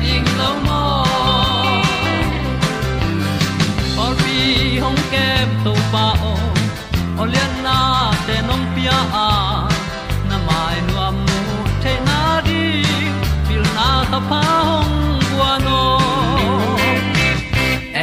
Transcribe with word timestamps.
pi 0.00 0.12
ta 0.38 0.48
ding 2.04 2.28
or 4.02 4.12
bi 4.20 4.36
hong 4.82 5.00
kem 5.12 5.48
to 5.64 5.72
pa 5.92 6.06
o 6.30 6.34
olian 7.22 7.52
na 7.66 7.78
te 8.26 8.36
pia 8.74 8.98
à. 9.26 9.28
na 10.28 10.36
mai 10.48 10.76
nu 10.86 10.94
amu 11.08 11.40
te 11.82 11.92
na 12.08 12.20
đi, 12.46 12.64
pil 13.48 13.64
na 13.76 13.88
ta 14.12 14.20
pa 14.30 14.42
hong 14.68 14.96
bua 15.30 15.52
nô. 15.66 15.82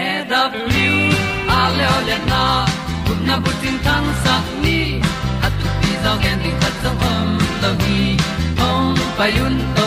e 0.04 0.06
da 0.32 0.42
blue 0.54 1.02
a 1.58 1.62
le 1.78 1.86
olian 1.98 2.24
na 2.34 2.44
kun 3.06 3.20
na 3.28 3.36
bu 3.44 3.52
tin 3.62 3.76
tang 3.86 4.08
sat 4.24 4.46
ni 4.64 4.80
at 5.46 5.54
tu 5.60 5.68
pi 5.80 5.92
zo 6.04 6.14
gen 6.24 6.38
di 6.44 6.52
khat 6.62 6.74
zo 6.84 6.92
om 7.12 7.28
lo 7.62 7.72
gi 7.82 8.02
hong 8.60 9.87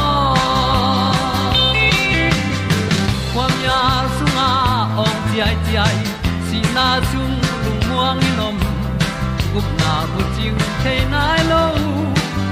chiu 10.83 10.89
the 10.89 11.05
nai 11.13 11.41
lo 11.51 11.63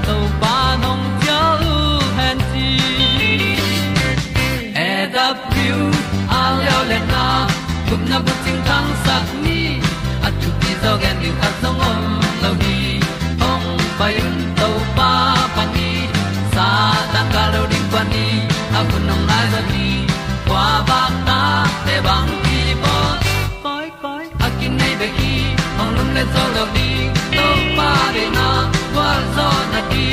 to 0.05 0.15
pa 0.41 0.55
nong 0.81 1.03
pia 1.19 1.39
u 1.71 1.75
han 2.17 2.37
ti 2.51 2.67
e 4.75 5.07
da 5.13 5.27
piu 5.51 5.77
a 6.39 6.41
leo 6.59 6.79
le 6.91 6.99
na 7.11 7.23
gup 7.89 8.01
na 8.09 8.17
bu 8.25 8.33
chiu 8.43 8.57
tang 8.67 8.89
sat 9.05 9.25
ni 9.43 9.59
at 10.27 10.33
tu 10.41 10.49
pi 10.59 10.71
zo 10.83 10.91
gen 11.01 11.15
ni 11.21 11.29
khat 11.39 11.53
song 11.61 11.79
om 11.89 12.01
lo 12.43 12.51
ni 12.61 12.77
ong 13.49 13.67
pai 13.99 14.13
un 14.25 14.37
to 14.59 14.69
pa 14.97 15.11
pa 15.55 15.63
ni 15.75 15.89
sa 16.53 16.67
tan 17.13 17.25
ga 17.33 17.43
lo 17.53 17.61
ding 17.71 17.87
pa 17.93 18.01
ni 18.11 18.25
a 18.77 18.79
bu 18.89 18.97
nong 19.07 19.23
lai 19.29 19.45
za 19.53 19.61
ni. 19.71 19.87
Kwa 20.47 20.67
ba 20.89 21.01
ta 21.27 21.41
te 21.85 21.95
bang 22.05 22.29
ki 22.45 22.59
bo 22.83 22.95
koi 23.63 23.87
koi 24.03 24.25
a 24.45 24.47
kin 24.59 24.73
nei 24.79 24.93
be 24.99 25.07
ki 25.17 25.33
ong 25.81 25.91
lum 25.97 26.09
le 26.17 26.23
zo 26.35 26.45
lo 26.57 26.88
pa 28.19 28.29
na 28.37 28.47
kwa 28.93 29.09
zo 29.35 29.47
na 29.71 29.81
di 29.91 30.07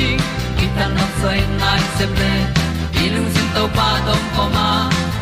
ki 0.57 0.67
ta 0.77 0.85
na 0.95 1.05
sai 1.19 1.41
nai 1.61 1.81
se 1.97 2.05
ple 2.15 2.33
i 3.01 3.09
lung 3.13 3.29
sin 3.35 3.47
to 3.55 3.63
pa 3.77 3.89
dom 4.05 4.23
ko 4.35 4.43
ma. 4.55 4.67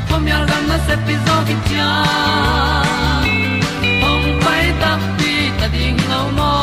Pom 0.09 0.27
yal 0.27 0.43
gam 0.49 0.63
na 0.69 0.77
se 0.87 0.95
pi 1.05 1.15
zo 1.25 1.35
ki 1.47 1.55
tia 1.67 1.91
ong 4.09 4.27
pai 4.43 4.65
ta 4.81 4.91
pi 5.17 5.31
ta 5.59 5.67
ding 5.75 5.99
lo 6.11 6.21
mo 6.37 6.53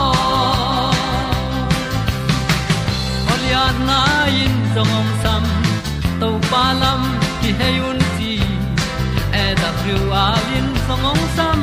ol 3.32 3.42
ya 3.52 3.64
na 3.88 4.00
in 4.42 4.54
song 4.74 4.92
om 5.00 5.08
sam 5.22 5.44
to 6.20 6.28
pa 6.50 6.64
lam 6.82 7.02
ki 7.40 7.50
hay 7.58 7.76
un 7.88 7.98
ti 8.16 8.34
e 9.42 9.46
da 9.60 9.70
thru 9.80 9.98
a 10.24 10.26
lin 10.48 10.68
song 10.86 11.04
om 11.12 11.20
sam 11.36 11.60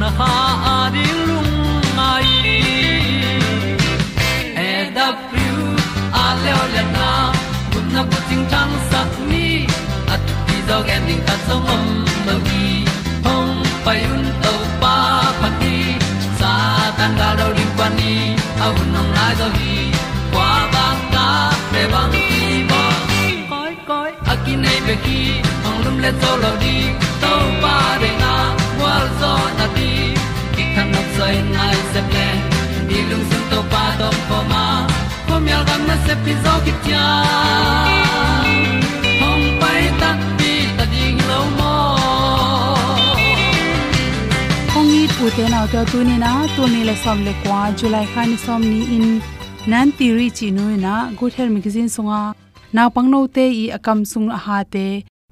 na 0.00 0.08
ha 0.18 0.32
a 0.74 0.76
ding 0.94 1.20
lung 1.28 1.45
na 7.96 8.02
ko 8.12 8.18
ting 8.28 8.44
tang 8.52 8.72
sat 8.92 9.10
ni 9.30 9.44
at 10.14 10.20
ti 10.46 10.56
dog 10.68 10.88
ending 10.94 11.22
ta 11.28 11.34
so 11.46 11.56
mom 11.66 11.84
lo 12.26 12.34
gi 12.48 12.66
hong 13.26 13.54
pai 13.84 14.00
un 14.14 14.24
to 14.44 14.52
pa 14.82 14.96
pa 15.40 15.48
ti 15.60 15.76
sa 16.40 16.50
tan 16.98 17.12
ga 17.20 17.28
do 17.38 17.46
ri 17.56 17.66
pa 17.78 17.86
ni 17.98 18.12
au 18.66 18.74
nong 18.92 19.10
lai 19.16 19.32
do 19.40 19.48
gi 19.56 19.76
kwa 20.32 20.50
ba 20.74 20.86
ta 21.14 21.26
pe 21.72 21.82
bang 21.92 22.12
ti 22.14 22.26
mo 22.70 22.82
koi 23.52 23.74
koi 23.88 24.10
akin 24.32 24.58
nei 24.64 24.78
be 24.86 24.94
ki 25.06 25.20
hong 25.64 25.80
lum 25.84 25.96
le 26.04 26.12
to 26.22 26.30
lo 26.44 26.52
di 26.64 26.76
to 27.24 27.32
pa 27.64 27.76
de 28.04 28.10
na 28.22 28.34
wa 28.80 28.94
zo 29.20 29.34
na 29.58 29.66
ti 29.76 29.90
ki 30.54 30.64
kan 30.74 30.86
nok 30.94 31.08
sai 31.16 31.36
nai 31.56 31.76
pom 35.76 35.88
yal 35.88 35.88
gam 35.88 35.88
na 35.88 35.96
se 36.06 36.14
pi 36.24 36.32
zo 36.44 36.54
ki 36.64 36.72
tia 36.84 37.04
hong 39.20 39.46
pai 39.60 39.82
ta 40.00 40.10
pi 40.38 40.52
ta 40.76 40.84
ding 40.92 41.20
lo 41.28 41.40
mo 41.58 41.74
kong 44.72 44.90
i 45.00 45.02
pu 45.16 45.30
te 45.36 45.44
na 45.52 45.60
to 45.72 45.84
tu 45.92 46.04
ni 46.04 46.16
na 46.24 46.30
tu 46.56 46.62
ni 46.72 46.80
le 46.88 46.94
som 47.04 47.18
le 47.26 47.32
kwa 47.42 47.60
july 47.78 48.04
kha 48.12 48.22
ni 48.30 48.36
som 48.36 48.62
ni 48.62 48.80
in 48.96 49.06
nan 49.66 49.92
ti 49.98 50.06
ri 50.16 50.26
chi 50.38 50.50
nu 50.56 50.64
na 50.86 50.94
good 51.18 51.32
health 51.36 51.52
magazine 51.56 51.88
songa 51.88 52.22
na 52.72 52.88
pang 52.94 53.08
no 53.12 53.20
te 53.36 53.44
i 53.62 53.64
akam 53.78 53.98
sung 54.12 54.28
a 54.36 54.38
ha 54.46 54.58
te 54.74 54.86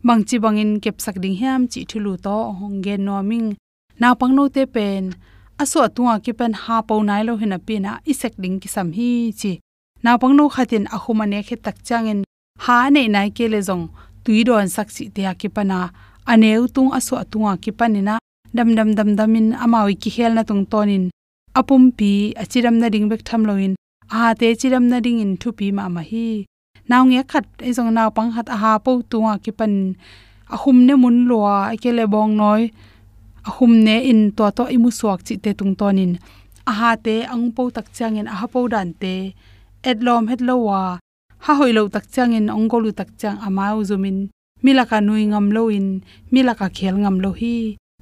bang 0.06 0.22
chi 0.28 0.36
bang 0.44 0.58
in 0.62 0.72
kep 0.84 0.96
sak 1.04 1.16
ding 1.22 1.36
hiam 1.40 1.60
chi 1.72 1.80
thulu 1.90 2.12
to 2.24 2.36
hong 2.58 2.78
gen 2.84 3.00
no 3.06 3.16
ming 3.30 3.48
na 4.00 4.08
pang 4.20 4.32
no 4.36 4.44
te 4.54 4.62
pen 4.74 5.02
aso 5.62 5.78
atuwa 5.86 6.14
ki 6.24 6.32
pen 6.38 6.52
ha 6.62 6.76
pau 6.88 7.00
nai 7.08 7.22
lo 7.28 7.32
hina 7.40 7.58
pina 7.66 7.92
isek 8.12 8.34
ding 8.42 8.56
ki 8.62 8.68
sam 8.74 8.88
hi 8.98 9.10
chi 9.40 9.52
na 10.04 10.10
pang 10.20 10.34
no 10.36 10.44
khatin 10.54 10.84
ahuma 10.96 11.24
ne 11.32 11.38
khe 11.48 11.56
tak 11.64 11.76
changin 11.86 12.20
ha 12.64 12.76
ne 12.94 13.02
nai 13.14 13.28
ke 13.36 13.44
le 13.52 13.60
jong 13.68 13.84
tui 14.24 14.40
don 14.48 14.68
sak 14.74 14.88
chi 14.94 15.04
te 15.14 15.22
ki 15.40 15.48
pana. 15.56 15.78
Aneu 16.32 16.64
tung 16.74 16.90
aso 16.98 17.14
atunga 17.22 17.52
ki 17.62 17.72
panina. 17.78 18.14
Dam 18.56 18.68
dam 18.76 18.90
dam 18.96 19.10
damin 19.18 19.46
amawi 19.64 19.94
ki 20.02 20.10
hel 20.16 20.32
na 20.34 20.42
tung 20.48 20.64
tonin. 20.72 21.04
Apum 21.58 21.82
pi 21.98 22.32
achiram 22.42 22.76
na 22.80 22.88
ding 22.88 23.06
bek 23.10 23.22
tham 23.28 23.42
loin. 23.48 23.74
A 24.10 24.34
te 24.40 24.46
chiram 24.60 24.84
na 24.90 24.98
ding 25.04 25.20
in 25.24 25.32
thu 25.40 25.48
pi 25.58 25.66
ma 25.76 25.84
ma 25.94 26.02
hi. 26.10 26.28
Naw 26.88 27.02
nge 27.08 27.20
khat 27.30 27.46
e 27.68 27.70
jong 27.76 27.92
naw 27.96 28.08
pang 28.16 28.30
hat 28.36 28.48
a 28.54 28.56
ha 28.62 28.72
po 28.84 28.92
tunga 29.10 29.34
ki 29.44 29.52
pan. 29.58 29.74
Ahum 30.54 30.78
ne 30.86 30.94
mun 31.02 31.16
lwa 31.28 31.54
akele 31.72 32.04
e 32.08 32.12
bong 32.14 32.32
noi. 32.40 32.62
Ahum 33.48 33.72
ne 33.86 33.96
in 34.10 34.20
to 34.36 34.44
to 34.56 34.64
imu 34.74 34.90
suak 34.98 35.20
chi 35.26 35.34
te 35.44 35.50
tung 35.58 35.74
tonin. 35.80 36.12
A 36.70 36.72
ha 36.78 36.90
te 37.04 37.16
ang 37.32 37.46
po 37.56 37.62
tak 37.76 37.86
changin 37.96 38.30
a 38.32 38.34
ha 38.40 38.46
po 38.52 38.60
dan 38.72 38.88
te 39.02 39.14
edlom 39.90 40.24
het 40.30 40.40
lowa 40.48 40.82
ha 41.44 41.52
hoilo 41.60 41.82
tak 41.94 42.04
changin 42.14 42.46
ongolu 42.58 42.90
tak 42.98 43.10
chang 43.20 43.38
amau 43.46 43.78
zumin, 43.88 44.18
milaka 44.64 44.98
nui 45.06 45.24
ngam 45.30 45.46
lo 45.56 45.62
in 45.78 45.88
milaka 46.32 46.66
khel 46.76 46.96
ngam 47.02 47.16
lo 47.24 47.30
hi 47.40 47.56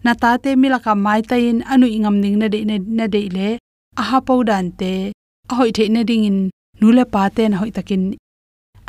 na 0.05 0.13
ta 0.23 0.31
te 0.43 0.51
milaka 0.63 0.93
mai 1.05 1.21
ta 1.31 1.37
in 1.49 1.59
anu 1.73 1.87
ingam 1.97 2.17
ning 2.23 2.37
na 2.41 2.47
de 2.55 2.59
na 2.99 3.07
de 3.15 3.21
le 3.37 3.49
a 4.01 4.03
ha 4.09 4.19
pau 4.27 4.41
dan 4.49 4.67
te 4.81 4.93
a 5.51 5.53
hoi 5.59 5.71
the 5.77 5.85
na 5.95 6.01
ding 6.09 6.25
in 6.31 6.39
nule 6.81 7.05
pa 7.13 7.23
te 7.37 7.43
na 7.51 7.57
hoi 7.61 7.73
takin, 7.77 8.03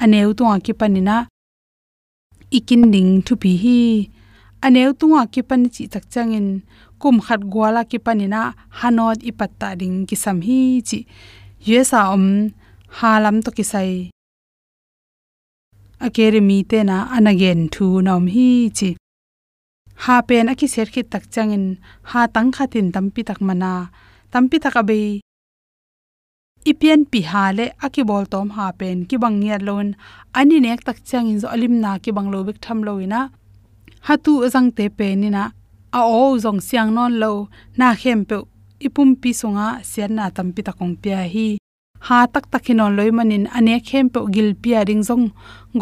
aneu 0.03 0.29
to 0.37 0.43
ki 0.65 0.73
panina 0.79 1.17
ikin 2.57 2.83
ding 2.93 3.11
thu 3.25 3.33
pi 3.41 3.51
hi 3.63 3.79
aneu 4.65 4.91
tunga 4.99 5.21
ki 5.33 5.41
pan 5.49 5.61
chi 5.73 5.83
tak 5.93 6.05
changin 6.13 6.47
kum 7.01 7.15
khat 7.25 7.41
gwala 7.53 7.81
ki 7.91 7.97
panina 8.05 8.41
hanot 8.79 9.19
ipatta 9.29 9.69
ding 9.79 9.95
ki 10.07 10.15
sam 10.23 10.37
hi 10.47 10.59
chi 10.87 10.99
yesa 11.69 11.99
om 12.15 12.25
halam 12.99 13.35
to 13.45 13.49
kisai 13.57 13.91
academy 16.07 16.59
te 16.69 16.79
na 16.89 16.97
anagen 17.15 17.59
thu 17.73 17.85
nom 18.05 18.25
hi 18.33 18.49
chi. 18.77 18.89
Ha 20.03 20.15
pen 20.27 20.45
aki 20.53 20.67
ser 20.73 20.87
khit 20.93 21.07
tak 21.13 21.23
changin 21.33 21.65
ha 22.09 22.21
tang 22.35 22.49
khatin 22.55 22.87
tampi 22.95 23.21
tak 23.29 23.39
mana. 23.47 23.73
Tampi 24.31 24.57
tak 24.63 24.75
abe 24.81 24.99
ipian 26.71 27.01
pi 27.11 27.19
ha 27.31 27.43
le 27.57 27.65
aki 27.85 28.01
bol 28.09 28.25
tom 28.33 28.47
ha 28.55 28.65
pen 28.79 28.97
ki 29.09 29.15
bang 29.23 29.37
nia 29.41 29.57
lon 29.67 29.87
ani 30.39 30.57
nek 30.65 30.81
tak 30.87 30.97
changin 31.09 31.37
zo 31.41 31.47
alim 31.55 31.75
na 31.83 31.91
ki 32.03 32.11
bang 32.17 32.29
lo 32.33 32.39
bek 32.47 32.57
tham 32.63 32.79
lo 32.87 32.93
ina 33.05 33.21
ha 34.05 34.13
tu 34.25 34.33
zang 34.53 34.69
te 34.77 34.85
pe 34.97 35.07
ni 35.21 35.29
na 35.35 35.43
a 35.97 36.01
o 36.21 36.23
zong 36.43 36.59
siang 36.67 36.89
non 36.95 37.13
lo. 37.21 37.31
Na 37.79 37.87
khem 38.01 38.19
pe 38.29 38.37
ipum 38.85 39.09
pi 39.21 39.29
sunga 39.39 39.67
sian 39.91 40.11
na 40.17 40.25
tampi 40.35 40.61
takong 40.67 40.95
pia 41.01 41.21
hi 41.33 41.47
ha 42.07 42.17
tak 42.33 42.45
takhinon 42.51 42.91
loi 42.97 43.11
manin 43.17 43.45
ane 43.57 43.75
khem 43.87 44.05
pe 44.13 44.19
gil 44.33 44.49
pia 44.61 44.79
ring 44.89 45.03
zong. 45.09 45.25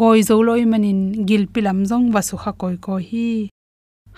Goi 0.00 0.20
zo 0.28 0.36
loi 0.48 0.62
manin 0.72 1.00
gil 1.28 1.44
pilam 1.52 1.78
zong. 1.90 2.04
Wasu 2.14 2.34
kha 2.42 2.52
koi 2.60 2.76
ko 2.84 2.94
hi. 3.08 3.28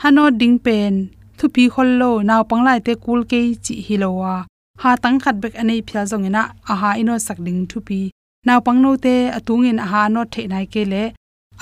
Hano 0.02 0.24
ding 0.40 0.58
pen. 0.64 0.94
Thu 1.38 1.44
pi 1.54 1.62
khol 1.74 1.90
lo. 2.00 2.10
Naw 2.28 2.42
panglai 2.50 2.80
te 2.86 2.92
kul 3.04 3.20
ke 3.30 3.40
chi 3.64 3.74
hilowa 3.86 4.34
ha 4.82 4.90
tang 5.02 5.18
khat 5.22 5.36
bek 5.42 5.54
anei 5.62 5.80
phya 5.86 6.02
zong 6.10 6.24
ina. 6.28 6.42
A 6.72 6.74
ha 6.80 6.90
ino 7.00 7.14
sak 7.26 7.38
ding 7.46 7.60
thu 7.70 7.78
pi 7.88 8.00
naw 8.46 8.58
pangno 8.66 8.90
te 9.04 9.14
atung 9.38 9.64
in 9.70 9.78
a 9.84 9.86
ha 9.92 10.02
no 10.14 10.22
the 10.32 10.42
nai 10.52 10.66
ke 10.72 10.82
le. 10.92 11.04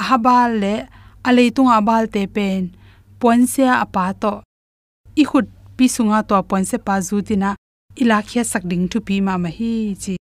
A 0.00 0.02
ha 0.08 0.16
bal 0.26 0.50
le. 0.62 0.74
A 1.28 1.30
le 1.36 1.44
tung 1.56 1.70
a 1.76 1.78
bal 1.88 2.04
te 2.14 2.22
pen. 2.36 2.62
Pon 3.20 3.40
se 3.52 3.64
a 3.84 3.86
pa 3.94 4.04
to. 4.22 4.32
I 5.20 5.24
khut 5.30 5.46
pi 5.76 5.84
sunga 5.94 6.18
to 6.28 6.36
pon 6.50 6.64
se 6.70 6.76
pa 6.86 6.94
zu 7.06 7.16
tina. 7.28 7.50
Ila 8.02 8.16
khia 8.28 8.42
sak 8.52 8.64
ding 8.70 8.84
thu 8.90 8.98
pi 9.06 9.14
ma 9.26 9.34
ma 9.44 9.50
hi 9.58 9.72
chi 10.02 10.14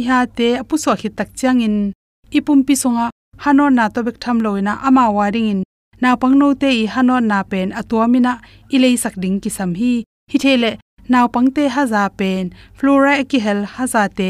i 0.00 0.04
te 0.36 0.46
apu 0.62 0.74
so 0.82 0.96
khi 1.00 1.08
tak 1.18 1.28
changin 1.38 1.92
ipum 2.36 2.64
pi 2.66 2.74
songa, 2.82 3.06
hano 3.44 3.64
na 3.68 3.84
to 3.94 4.00
bek 4.06 4.18
tham 4.22 4.38
loina 4.44 4.72
ama 4.86 5.04
waring 5.16 5.50
in. 5.52 5.60
Na 6.00 6.16
pangno 6.16 6.48
te 6.60 6.68
i 6.82 6.86
hano 6.94 7.16
na 7.20 7.38
pen 7.50 7.68
atuamina 7.80 8.32
ilei 8.74 8.96
sak 9.02 9.14
ding 9.22 9.38
ki 9.42 9.50
sam 9.50 9.70
hi. 9.80 9.92
Hi 10.30 10.38
thele 10.42 10.70
naw 11.12 11.26
pangte 11.34 11.64
haza 11.74 12.02
pen, 12.18 12.44
flora 12.76 13.14
ki 13.30 13.38
hel 13.44 13.60
haza 13.74 14.02
te 14.18 14.28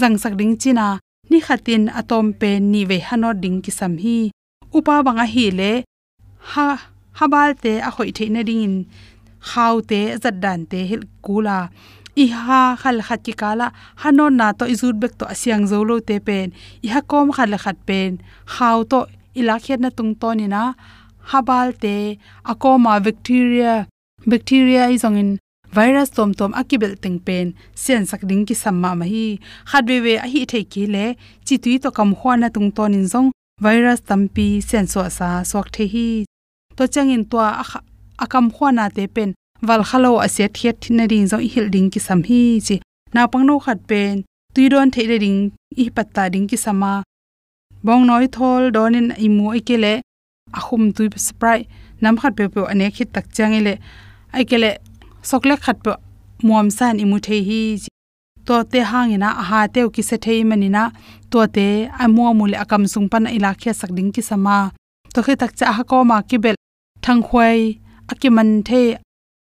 jang 0.00 0.16
sak 0.22 0.34
ding 0.40 0.54
china. 0.62 0.98
Ni 1.30 1.38
khatin 1.46 1.84
atom 2.00 2.26
pen 2.40 2.60
ni 2.72 2.80
ve 2.90 2.98
hano 3.08 3.30
ding 3.42 3.58
ki 3.64 3.72
sam 3.78 3.94
hi. 4.02 4.18
Upa 4.76 4.94
banga 5.06 5.26
hi 5.34 5.44
le, 5.58 5.72
ha, 6.50 6.68
habal 7.18 7.50
te 7.62 7.72
a 7.88 7.90
khoi 7.94 8.10
theina 8.16 8.42
ding 8.48 8.62
in. 8.66 8.74
Khaw 9.50 9.74
te 9.90 10.00
zat 10.22 10.36
dan 10.42 10.60
te 10.70 10.78
hil 10.90 11.02
kula 11.24 11.58
i 12.16 12.26
ha 12.28 12.76
khal 12.80 12.98
khat 13.06 13.20
ki 13.26 13.32
kala 13.42 13.66
hanon 14.02 14.32
na 14.40 14.46
to 14.58 14.64
izut 14.74 14.96
bek 15.02 15.12
to 15.18 15.24
asyang 15.34 15.64
zo 15.70 15.78
lo 15.88 15.96
te 16.08 16.16
pen. 16.26 16.52
I 16.86 16.88
ha 16.94 17.00
kom 17.00 17.32
khal 17.36 17.56
khat 17.64 17.78
pen. 17.88 18.10
Khaw 18.54 18.78
to 18.90 18.98
ila 19.38 19.54
khet 19.64 19.80
na 19.80 19.90
tung 19.96 20.12
to 20.20 20.28
ni 20.38 20.46
na. 20.54 20.62
Habal 21.30 21.68
te, 21.82 21.96
akoma 22.52 22.92
bacteria 23.06 23.74
bacteria 24.30 24.84
izong 24.96 25.18
in 25.22 25.30
virus 25.76 26.10
tom 26.16 26.30
tom 26.38 26.52
akibel 26.60 26.94
teng 27.02 27.18
pen. 27.26 27.46
Sen 27.74 28.02
sak 28.10 28.22
ding 28.28 28.44
ki 28.48 28.54
samma 28.62 28.90
ma 28.98 29.06
hi 29.12 29.26
khat 29.70 29.82
be 29.88 29.96
we 30.04 30.14
a 30.24 30.26
hi 30.32 30.40
thei 30.50 30.64
ki 30.72 30.82
le. 30.94 31.06
Chi 31.46 31.56
tui 31.62 31.78
to 31.82 31.90
kam 31.96 32.10
khwana 32.18 32.48
tung 32.54 32.70
ton 32.76 32.92
in 32.98 33.06
zong 33.12 33.28
virus 33.64 34.00
tampi 34.08 34.48
sen 34.68 34.86
so 34.92 35.00
sa 35.18 35.28
sok 35.50 35.66
the 35.74 35.84
hi. 35.92 36.08
To 36.76 36.84
changin 36.94 37.24
to 37.30 37.38
akam 38.24 38.46
khwana 38.54 38.84
te 38.96 39.06
pen 39.14 39.30
wal 39.68 39.82
khalo 39.88 40.10
ase 40.26 40.44
thiat 40.56 40.76
thina 40.82 41.04
ring 41.12 41.26
zo 41.30 41.36
hil 41.52 41.66
ding 41.74 41.88
ki 41.92 42.00
sam 42.06 42.20
hi 42.28 42.40
chi. 42.66 42.76
Na 43.14 43.20
pangno 43.32 43.54
khat 43.64 43.78
pen, 43.88 44.14
tui 44.54 44.68
don 44.72 44.90
theile 44.94 45.16
ring 45.24 45.40
i 45.82 45.84
patta 45.96 46.22
ding 46.32 46.46
ki 46.50 46.56
sama 46.64 46.92
bong 47.86 48.04
noi 48.08 48.26
thol 48.34 48.62
don 48.74 48.92
donin 48.92 49.08
imu 49.26 49.46
ikele 49.58 49.92
ahum 50.58 50.82
tui 50.96 51.08
spray 51.26 51.60
nam 52.02 52.14
khat 52.20 52.32
pe 52.38 52.44
pe 52.54 52.60
ane 52.72 52.86
khit 52.96 53.08
tak 53.14 53.26
chang 53.36 53.52
e 53.52 53.60
changile 53.60 53.74
aikele 54.36 54.70
sokle 55.30 55.54
khat 55.64 55.76
pe 55.84 55.92
muam 56.46 56.66
san 56.78 56.94
imu 57.04 57.16
the 57.26 57.36
hi 57.48 57.62
to 58.46 58.54
te 58.72 58.80
hangina 58.90 59.28
ha 59.48 59.58
teu 59.74 59.88
ki 59.94 60.02
se 60.08 60.16
thei 60.24 60.40
manina 60.50 60.82
to 61.30 61.40
te 61.56 61.66
amu 62.02 62.22
mule 62.38 62.56
akam 62.62 62.82
sung 62.92 63.08
pan 63.12 63.24
ila 63.36 63.50
khia 63.60 63.72
sak 63.80 63.90
ding 63.96 64.10
ki 64.14 64.22
sama 64.30 64.56
to 65.14 65.20
khe 65.26 65.34
tak 65.42 65.52
cha 65.58 65.66
ha 65.76 65.82
ko 65.90 65.96
ma 66.10 66.16
ki 66.28 66.36
bel. 66.44 66.56
Thang 67.04 67.22
khwai 67.26 67.58
akiman 68.10 68.50
the 68.68 68.82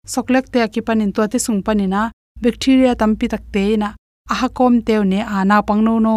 soklek 0.06 0.50
te 0.52 0.58
akipan 0.62 1.00
in 1.05 1.12
to 1.12 1.23
te 1.32 1.38
sung 1.38 1.61
panina 1.67 2.11
bacteria 2.43 2.93
tampi 3.00 3.26
tak 3.29 3.44
te 3.55 3.76
na 3.76 3.88
aha 4.32 4.49
kom 4.56 4.75
teu 4.87 5.02
ne 5.12 5.20
ana 5.37 5.56
pangno 5.69 5.94
no 6.06 6.14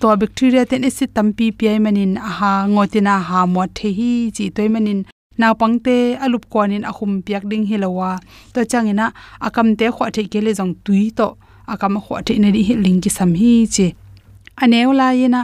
to 0.00 0.08
bacteria 0.20 0.62
ten 0.70 0.84
isi 0.88 1.04
tampi 1.16 1.46
pi 1.58 1.78
manin 1.84 2.14
aha 2.28 2.52
ngotina 2.72 3.14
ha 3.28 3.46
mo 3.46 3.62
the 3.76 3.88
hi 3.98 4.10
chi 4.36 4.44
toy 4.56 4.68
manin 4.74 5.00
na 5.38 5.46
pangte 5.60 5.96
alup 6.24 6.44
kwanin 6.52 6.84
ahum 6.90 7.12
piak 7.24 7.44
ding 7.50 7.64
hilowa 7.70 8.10
to 8.52 8.60
changina 8.70 9.06
akam 9.46 9.68
te 9.78 9.86
khwa 9.94 10.06
the 10.14 10.22
kele 10.32 10.50
jong 10.58 10.74
tui 10.84 11.04
to 11.18 11.26
akam 11.72 11.94
khwa 12.04 12.16
the 12.26 12.32
ne 12.42 12.48
ri 12.56 12.62
ling 12.84 13.00
ki 13.04 13.10
sam 13.16 13.30
hi 13.40 13.52
chi 13.74 13.86
aneula 14.62 15.06
yena 15.20 15.40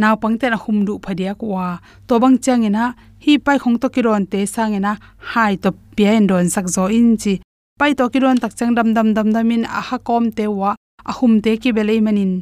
naw 0.00 0.14
pangte 0.22 0.46
na 0.50 0.58
hum 0.64 0.78
du 0.86 0.94
phadia 1.04 1.32
kwa 1.40 1.66
to 2.06 2.14
bang 2.22 2.36
changina 2.44 2.84
hi 3.24 3.32
pai 3.44 3.58
khong 3.62 3.78
to 3.82 3.88
kiron 3.94 4.24
te 4.32 4.40
sangena, 4.54 4.92
hai 5.30 5.54
to 5.62 5.70
pian 5.96 6.26
don 6.30 6.46
sak 6.54 6.66
zo 6.74 6.84
in 6.98 7.10
chi 7.22 7.34
pai 7.78 7.92
to 7.98 8.04
kiron 8.12 8.38
tak 8.42 8.52
chang 8.58 8.72
dam 8.76 8.88
dam 8.96 9.08
dam 9.16 9.28
dam 9.34 9.50
in 9.54 9.64
a 9.78 9.80
ha 9.88 9.96
kom 10.08 10.24
te 10.36 10.44
wa 10.58 10.70
a 11.10 11.12
hum 11.18 11.32
te 11.44 11.52
ki 11.62 11.70
belei 11.76 12.00
manin 12.06 12.32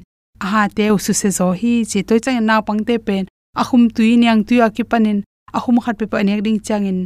a 0.45 0.47
ha 0.53 0.63
te 0.77 0.85
u 0.95 0.99
su 1.05 1.13
se 1.21 1.29
zo 1.39 1.49
hi 1.61 1.73
chi. 1.91 1.99
To 2.09 2.15
chang 2.25 2.41
naw 2.49 2.61
pangte 2.69 2.95
pen 3.07 3.25
a 3.61 3.63
hum 3.69 3.83
tui 3.97 4.17
nyang 4.23 4.43
tui 4.49 4.59
a 4.67 4.69
ki 4.77 4.85
panin 4.91 5.19
a 5.57 5.59
hum 5.65 5.77
khat 5.85 5.95
pe 6.01 6.07
pa 6.13 6.19
nek 6.23 6.41
ding 6.47 6.61
changin. 6.67 6.99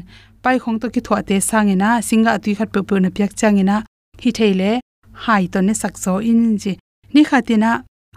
Pai 0.42 0.57
khong 0.62 0.78
to 0.80 0.87
ki 0.95 1.00
thwa 1.07 1.19
te 1.28 1.37
sangena, 1.50 1.88
singa 2.09 2.33
tui 2.42 2.54
khat 2.59 2.69
pe 2.75 2.80
pe 2.88 2.95
na 2.99 3.09
pyak 3.16 3.33
changina 3.40 3.76
hi 4.23 4.30
theile, 4.38 4.71
hai 5.25 5.45
to 5.52 5.59
ne 5.66 5.75
sak 5.83 5.95
zo 6.04 6.12
in 6.30 6.42
chi 6.62 6.73
ni 7.14 7.23
khatina 7.28 7.71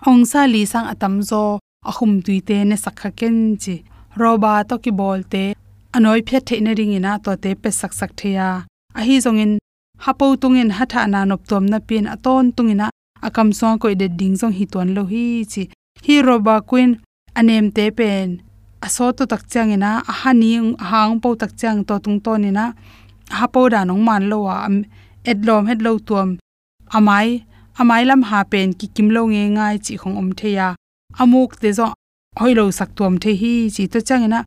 ong 0.10 0.24
sa 0.32 0.42
li 0.54 0.62
sang 0.72 0.88
atam 0.94 1.16
zo 1.30 1.44
ahum 1.90 2.12
tuite 2.26 2.58
ne 2.70 2.76
sakha 2.84 3.10
ken 3.20 3.38
chi 3.64 3.76
roba 4.22 4.52
to 4.70 4.76
ki 4.84 4.92
bolte 5.00 5.44
anoi 5.96 6.22
phe 6.28 6.38
the 6.48 6.56
na 6.66 6.72
ring 6.80 6.94
ina 6.98 7.12
to 7.24 7.32
te 7.44 7.50
pe 7.62 7.70
sak 7.80 7.92
sak 8.00 8.14
theya 8.22 8.50
a 8.96 9.02
hi 9.02 9.18
zongin, 9.20 9.58
hapo 10.06 10.26
tungin 10.42 10.72
hatha 10.78 11.08
na 11.08 11.26
nop 11.26 11.42
tom 11.50 11.66
na 11.66 11.80
pin 11.80 12.06
aton 12.06 12.52
tungina. 12.56 12.90
Akam 13.22 13.50
so 13.54 13.78
ko 13.82 13.88
de 13.96 14.08
ding 14.20 14.36
zong 14.36 14.54
hi 14.58 14.66
ton 14.74 14.94
lo 14.96 15.04
hi 15.06 15.46
chi. 15.52 15.64
Hi 16.06 16.22
roba 16.28 16.62
queen 16.62 16.92
anem 17.36 17.72
te 17.76 17.86
pen. 17.98 18.42
Aso 18.86 19.06
to 19.18 19.24
tak 19.26 19.44
chang 19.52 19.72
ina 19.76 19.92
a 20.12 20.14
hani 20.22 20.52
hang 20.90 21.20
po 21.22 21.30
tak 21.42 21.52
chang 21.60 21.80
to 21.88 21.96
tung 22.04 22.20
to 22.26 22.38
ni 22.38 22.52
na 22.52 22.66
hapo 23.40 23.62
da 23.74 23.84
nong 23.84 24.04
man 24.08 24.24
lo 24.32 24.38
wa 24.48 24.58
edlom 25.32 25.66
het 25.70 25.80
lo 25.86 25.92
tuam. 26.08 26.30
Amai 26.98 27.28
amai 27.80 28.04
lam 28.10 28.22
ha 28.30 28.40
pen 28.52 28.74
ki 28.80 28.88
kim 28.96 29.08
lo 29.16 29.22
nge 29.32 29.44
ngai 29.56 29.76
chi 29.86 29.94
khong 30.02 30.18
om 30.22 30.30
theya 30.40 30.68
amuk 31.22 31.52
te 31.62 31.70
zo 31.78 31.86
hoilo 32.40 32.64
sak 32.78 32.90
tuam 32.98 33.14
the 33.24 33.32
hi 33.42 33.54
chi 33.76 33.84
to 33.92 34.00
changena 34.08 34.40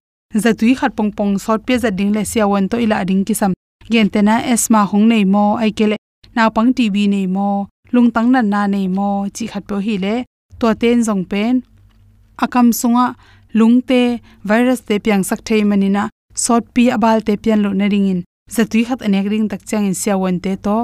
zatui 0.42 0.72
khat 0.78 0.92
pong 0.96 1.12
pong 1.16 1.34
sot 1.44 1.60
pe 1.66 1.74
za 1.82 1.90
ding 1.98 2.12
le 2.16 2.22
sia 2.30 2.44
wan 2.52 2.68
to 2.70 2.76
ila 2.84 2.98
ding 3.08 3.24
kisam. 3.26 3.52
Gen 3.92 4.08
te 4.12 4.20
na 4.28 4.34
esma 4.52 4.80
hong 4.90 5.06
nei 5.12 5.24
mo, 5.24 5.44
ai 5.62 5.70
kele 5.78 5.96
na 6.34 6.42
pang 6.54 6.70
tv 6.76 6.94
nei 7.14 7.26
mo 7.26 7.48
lung 7.94 8.10
tang 8.14 8.28
na 8.34 8.40
na 8.42 8.60
nei 8.74 8.88
mo, 8.96 9.10
chi 9.34 9.44
khat 9.52 9.64
po 9.68 9.76
hi 9.86 9.94
le 10.04 10.14
to 10.58 10.66
ten 10.80 10.98
zong 11.06 11.24
pen, 11.30 11.54
akam 12.44 12.66
sunga 12.80 13.06
lungte 13.58 14.20
virus 14.48 14.80
te 14.88 14.94
piang 15.04 15.24
sak 15.28 15.40
thei 15.48 15.62
manina 15.70 16.04
sot 16.44 16.64
pi 16.74 16.84
abal 16.96 17.18
te 17.26 17.32
pian 17.42 17.60
lo 17.64 17.70
na 17.72 17.86
ringin 17.92 18.20
zatui 18.54 18.82
khat 18.88 19.00
anek 19.06 19.26
ring 19.32 19.46
tak 19.52 19.62
chang 19.68 19.86
in 19.90 19.96
sia 20.00 20.14
wan 20.22 20.36
te 20.44 20.52
to 20.64 20.76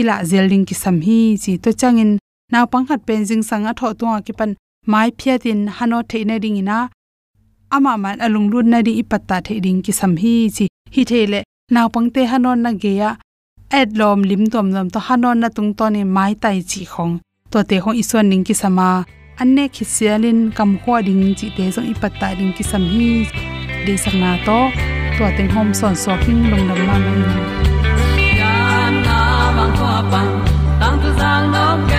ila 0.00 0.14
zelding 0.30 0.64
ki 0.68 0.74
sam 0.82 0.96
hi 1.06 1.20
chi 1.42 1.52
to 1.64 1.70
changin 1.80 2.10
naw 2.52 2.64
pang 2.72 2.86
khat 2.88 3.00
pen 3.08 3.20
jing 3.28 3.44
sanga 3.50 3.72
tho 3.78 3.88
to 4.00 4.06
ki 4.26 4.32
pan 4.38 4.50
mai 4.90 5.10
phiatin 5.18 5.60
hano 5.76 5.98
theina 6.10 6.34
ringina 6.42 6.76
ama 7.76 7.92
man 8.02 8.16
alung 8.24 8.48
lun 8.52 8.66
na 8.72 8.78
ri 8.86 8.92
ipatta 9.02 9.36
the 9.46 9.54
ring 9.64 9.80
ki 9.84 9.92
sam 9.92 10.12
hi 10.22 10.34
chi. 10.56 10.66
Hi 10.94 11.02
thele 11.10 11.40
naw 11.74 11.86
pangte 11.94 12.22
hanon 12.30 12.58
na 12.64 12.70
geya 12.82 13.10
ad 13.78 13.90
lom 14.00 14.20
lim 14.30 14.42
tom 14.52 14.66
lom 14.74 14.88
to 14.94 14.98
hanon 15.06 15.36
na 15.42 15.48
tung 15.56 15.72
to 15.78 15.86
ni 15.94 16.02
mai 16.16 16.32
tai 16.42 16.58
chi 16.70 16.82
khong. 16.92 17.14
To 17.52 17.58
te 17.68 17.76
ho 17.84 17.90
ison 18.02 18.26
ning 18.30 18.44
ki 18.48 18.54
sama. 18.62 18.88
Anne 19.42 19.64
khisialin 19.74 20.40
kam 20.56 20.70
hwa 20.82 20.96
ding 21.06 21.22
chi 21.38 21.48
te 21.56 21.64
zo 21.74 21.82
ipatta 21.92 22.28
ding 22.38 22.52
ki 22.56 22.64
sam 22.70 22.84
hi 22.92 23.08
de 23.84 23.94
sakna 24.02 24.32
to 24.46 24.58
to 25.16 25.24
teng 25.36 25.50
hom 25.54 25.68
son 25.80 25.94
so 26.02 26.12
king 26.24 26.42
long 26.50 26.64
dam 26.68 26.80
ma 26.88 26.96
ma 27.04 27.12
ya 28.40 28.56
na 29.04 29.18
mang 29.56 29.72
kwa 29.78 29.94
pan, 30.10 30.28
tang 30.80 30.96
tu 31.02 31.10
zang 31.20 31.44
no 31.54 31.97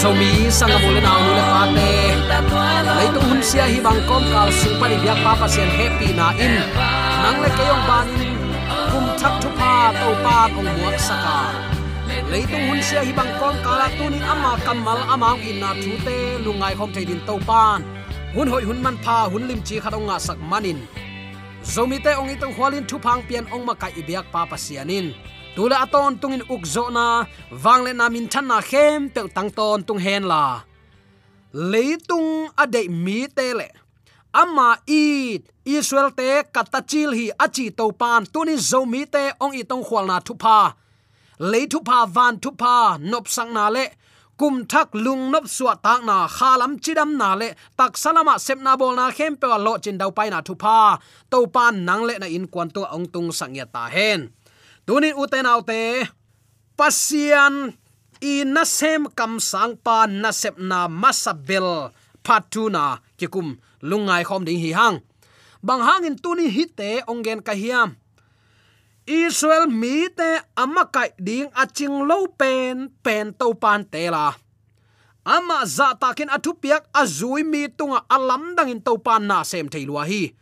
zomi 0.00 0.30
sanga 0.58 0.78
bi 0.82 0.88
so 0.94 1.00
na 1.06 1.12
ul 1.26 1.32
le 1.36 1.42
pa 1.52 1.62
te 1.76 1.90
lấy 2.96 3.08
tung 3.14 3.26
hun 3.30 3.40
sia 3.48 3.64
hi 3.72 3.78
bang 3.86 4.00
kom 4.08 4.22
kal 4.32 4.48
su 4.60 4.68
pa 4.80 4.86
ni 4.90 4.96
byak 5.04 5.18
pa 5.24 5.32
pa 5.40 5.46
sian 5.54 5.68
happy 5.78 6.08
na 6.18 6.26
in. 6.46 6.54
Nang 7.22 7.38
le 7.42 7.48
ke 7.56 7.64
yong 7.70 7.84
ban 7.88 8.06
in 8.26 8.38
kum 8.90 9.04
thak 9.20 9.34
thu 9.42 9.48
pa 9.60 9.72
to 10.00 10.08
pa 10.24 10.36
ong 10.58 10.70
muak 10.76 10.96
saka 11.08 11.38
lấy 12.32 12.42
tung 12.50 12.64
hun 12.68 12.80
sia 12.88 13.00
hi 13.06 13.12
bang 13.18 13.32
kom 13.40 13.54
kala 13.64 13.86
tu 13.98 14.04
ni 14.12 14.20
ama 14.32 14.52
kamal 14.66 15.00
ama 15.12 15.30
in 15.48 15.56
na 15.62 15.70
thu 15.82 15.92
te 16.06 16.16
lungai 16.44 16.74
khom 16.78 16.90
thei 16.94 17.04
din 17.10 17.20
to 17.28 17.34
pan 17.48 17.80
hun 18.34 18.48
hoi 18.52 18.62
hun 18.68 18.78
man 18.84 18.96
pha 19.04 19.18
hun 19.32 19.44
lim 19.48 19.60
chi 19.66 19.76
khatong 19.82 20.06
nga 20.08 20.16
sak 20.26 20.38
manin 20.50 20.78
zomi 21.72 21.96
te 22.04 22.12
ong 22.20 22.30
itong 22.34 22.54
hwalin 22.56 22.84
thu 22.90 22.96
phang 23.04 23.20
pian 23.28 23.44
ong 23.54 23.64
ma 23.68 23.74
kai 23.82 23.92
ibyak 24.00 24.26
pa 24.32 24.40
pa 24.50 24.56
sianin 24.64 25.06
tula 25.54 25.76
aton 25.84 26.16
tungin 26.20 26.44
ukzo 26.54 26.84
na 26.96 27.26
wangle 27.64 27.92
na 27.92 28.08
min 28.08 28.26
than 28.32 28.46
na 28.48 28.58
khem 28.60 29.10
pe 29.14 29.20
tang 29.36 29.50
ton 29.50 29.82
tung 29.86 30.02
hen 30.06 30.24
la. 30.32 30.44
Leitung 31.54 32.48
ade 32.62 32.82
mi 33.04 33.18
te 33.36 33.46
le. 33.58 33.68
Ama 34.40 34.68
i 34.88 35.02
israel 35.64 36.10
te 36.18 36.28
katachil 36.54 37.10
hi 37.18 37.26
achi 37.44 37.66
to 37.78 37.84
pan 38.00 38.24
tunin 38.32 38.60
zomi 38.70 39.02
te 39.14 39.24
ong 39.44 39.54
itong 39.60 39.84
khwal 39.86 40.06
na 40.10 40.16
thu 40.26 40.34
pa 40.44 40.58
le 41.50 41.60
thu 41.72 41.78
pa 41.88 41.98
van 42.14 42.34
thu 42.42 42.50
pa 42.62 42.76
nop 43.10 43.26
sang 43.28 43.52
na 43.52 43.68
le. 43.76 43.86
Kum 44.40 44.64
thak 44.72 44.88
lung 45.04 45.30
nop 45.32 45.44
suwa 45.44 45.74
tak 45.84 46.00
na, 46.08 46.16
khalam 46.36 46.72
chidam 46.82 47.10
na 47.20 47.30
le. 47.40 47.48
Tak 47.78 47.92
salama 48.02 48.34
sep 48.46 48.58
na 48.66 48.72
bol 48.80 48.96
na 48.96 49.04
khem 49.16 49.36
pe 49.40 49.46
lo 49.66 49.72
chin 49.84 49.98
dau 50.00 50.10
pai 50.16 50.28
na 50.30 50.40
thu 50.46 50.54
pa 50.64 50.98
to 51.30 51.38
pan 51.54 51.74
nang 51.86 52.02
le 52.08 52.14
na 52.22 52.26
in 52.36 52.46
kwanto 52.52 52.82
ong 52.96 53.06
tung 53.12 53.30
sang 53.38 53.54
ya 53.58 53.66
ta 53.74 53.84
hen 53.94 54.20
tunin 54.86 55.14
uten 55.14 55.46
autte. 55.46 56.08
Pasian 56.76 57.74
i 58.22 58.42
na 58.46 58.64
sem 58.64 59.06
kam 59.18 59.38
sang 59.38 59.76
pa 59.76 60.06
na 60.06 60.30
sep 60.32 60.58
na 60.58 60.88
masabel 60.88 61.92
patuna 62.26 63.02
kikum 63.18 63.58
lungai 63.82 64.22
khom 64.24 64.42
ding 64.46 64.58
hi 64.62 64.72
hang. 64.72 65.02
Bang 65.62 65.82
hangin 65.86 66.18
tuni 66.18 66.50
hite 66.50 67.06
ongen 67.06 67.40
ka 67.46 67.54
hiam. 67.54 67.98
Israel 69.06 69.66
mi 69.66 70.06
te 70.10 70.30
amakai 70.54 71.10
ding 71.18 71.50
aching 71.54 72.06
lo 72.06 72.26
pen 72.38 72.90
pen 73.02 73.34
to 73.34 73.54
pan 73.54 73.82
te 73.86 74.10
la. 74.10 74.34
Ama 75.22 75.62
za 75.66 75.94
takin 75.94 76.30
athupiak 76.30 76.90
azui 76.90 77.42
mi 77.46 77.70
tunga 77.70 78.02
alam 78.10 78.54
dangin 78.58 78.82
to 78.82 78.98
pan 78.98 79.22
na 79.26 79.42
sem 79.46 79.66
theilwa 79.70 80.02
hi 80.10 80.34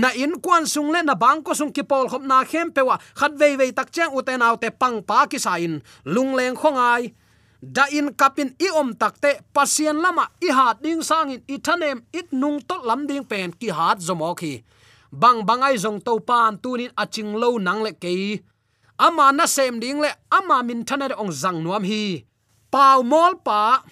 na 0.00 0.08
in 0.16 0.40
kwan 0.40 0.64
sung 0.64 0.88
le 0.94 1.00
na 1.04 1.14
bang 1.14 1.44
ko 1.44 1.52
sung 1.52 1.72
ki 1.76 1.84
pol 1.84 2.08
khop 2.08 2.24
na 2.24 2.44
khem 2.48 2.72
pewa 2.72 2.96
khat 3.18 3.32
vei 3.40 3.56
vei 3.60 3.70
tak 3.76 3.92
chang 3.94 4.12
uten 4.16 4.40
autte 4.40 4.68
pang 4.80 5.04
pa 5.08 5.26
ki 5.30 5.38
sa 5.38 5.60
in. 5.60 5.74
Lung 6.08 6.32
leng 6.38 6.56
khongai 6.56 7.12
da 7.60 7.84
in 7.92 8.08
kapin 8.20 8.50
i 8.58 8.68
om 8.80 8.90
takte 8.94 9.30
pasien 9.54 10.00
lama 10.04 10.24
i 10.40 10.48
hat 10.58 10.82
ding 10.82 11.02
sangin 11.08 11.44
i 11.46 11.56
thanem 11.66 11.98
it 12.12 12.32
nung 12.32 12.58
to 12.68 12.76
lam 12.88 13.06
ding 13.06 13.24
pen 13.30 13.52
ki 13.60 13.68
hat 13.78 13.98
zomo 14.06 14.34
khi 14.40 14.64
bang 15.12 15.44
bangai 15.48 15.76
zong 15.84 16.00
to 16.06 16.18
pan 16.28 16.58
tunin 16.62 16.90
aching 17.02 17.32
lo 17.36 17.48
nang 17.58 17.82
le 17.84 17.92
ke 17.92 18.42
ama 19.02 19.32
na 19.32 19.46
sem 19.46 19.80
ding 19.82 19.98
le, 20.00 20.10
ama 20.30 20.62
min 20.62 20.84
thana 20.84 21.10
er 21.10 21.14
ong 21.18 21.32
zang 21.32 21.58
nuam 21.64 21.82
hi. 21.82 22.24
Pau 22.70 23.02
mol 23.02 23.34
pa 23.46 23.82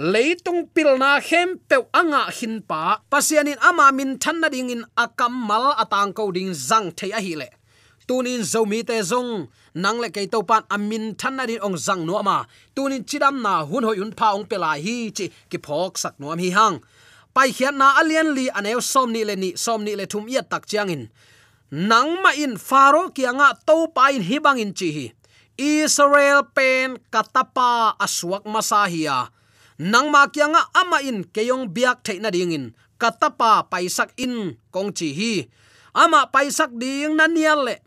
leitung 0.00 0.64
pilna 0.72 1.20
hem 1.20 1.60
pe 1.68 1.76
anga 1.92 2.32
hin 2.32 2.64
pa. 2.64 3.04
Pasianin 3.12 3.60
ama 3.60 3.92
min 3.92 4.16
thanna 4.16 4.48
ding 4.48 4.72
in 4.72 4.84
akam 4.96 5.32
mal 5.48 5.76
atang 5.76 6.16
ko 6.16 6.32
ding 6.32 6.56
zang 6.56 6.88
thei 6.96 7.12
a 7.12 7.20
hi 7.20 7.34
le. 7.36 7.48
Tunin 8.08 8.40
zomi 8.40 8.80
te 8.88 8.96
zong. 9.04 9.48
Nang 9.74 10.00
le 10.00 10.08
ke 10.08 10.24
to 10.32 10.40
pan 10.42 10.64
amin 10.70 11.14
thanna 11.20 11.44
din 11.46 11.60
ong 11.60 11.76
zang 11.76 12.02
no 12.08 12.16
ma 12.22 12.44
tunin 12.74 13.04
chidam 13.04 13.36
na 13.44 13.62
hun 13.68 13.84
hoi 13.84 14.00
un 14.00 14.12
pa 14.16 14.32
ong 14.36 14.48
pela 14.50 14.72
hi 14.84 15.12
chi 15.16 15.26
ki 15.50 15.58
phok 15.66 16.00
sak 16.02 16.14
no 16.18 16.32
mi 16.34 16.48
hang. 16.48 16.80
Pai 17.34 17.52
khian 17.52 17.76
na 17.76 18.00
alian 18.00 18.32
li 18.36 18.48
aneu 18.58 18.80
som 18.80 19.12
ni 19.12 19.22
le 19.28 19.36
ni, 19.36 19.50
som 19.54 19.84
ni 19.84 19.92
le 20.00 20.06
thum 20.06 20.24
yat 20.32 20.48
tak 20.50 20.64
chiang 20.66 20.88
in. 20.88 21.02
Nang 21.70 22.10
ma 22.22 22.32
in 22.44 22.56
faro 22.56 23.12
kianga 23.16 23.52
to 23.68 23.76
pa 23.94 24.08
in 24.16 24.24
hibang 24.24 24.58
in 24.64 24.72
chi 24.72 24.88
hi. 24.96 25.06
Israel 25.60 26.40
pen 26.56 26.96
katapa 27.12 27.92
aswak 28.00 28.48
masahia 28.48 29.28
nang 29.80 30.12
ma 30.12 30.28
ama 30.76 31.00
in 31.00 31.24
keyong 31.24 31.72
biak 31.72 32.04
theina 32.04 32.28
dingin. 32.28 32.76
Katapa 33.00 33.64
paisak 33.64 34.12
in 34.20 34.60
kongchi 34.68 35.16
hi. 35.16 35.48
Ama 35.96 36.28
paisak 36.28 36.76
ding 36.76 37.16
na 37.16 37.24
nial 37.24 37.64
le. 37.64 37.80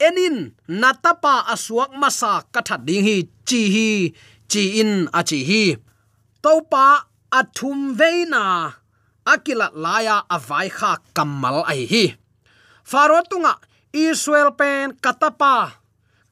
Enin 0.00 0.56
natapa 0.68 1.44
aswak 1.52 1.92
masa 1.92 2.48
kathat 2.48 2.88
ding 2.88 3.04
hi 3.04 3.28
chi 3.44 3.60
hi, 3.68 3.88
chi 4.48 4.80
in 4.80 5.04
a 5.12 5.20
chi 5.20 5.44
hi. 5.44 5.76
Topa 6.40 7.04
athum 7.28 7.92
veina. 7.92 8.72
Akila 9.26 9.68
laya 9.76 10.24
avai 10.30 10.72
kha 10.72 10.96
kamal 11.12 11.60
ai 11.68 11.84
hi. 11.84 12.16
Faro 12.84 13.20
tunga, 13.28 13.60
israel 13.92 14.50
pen 14.56 14.96
katapa. 15.04 15.76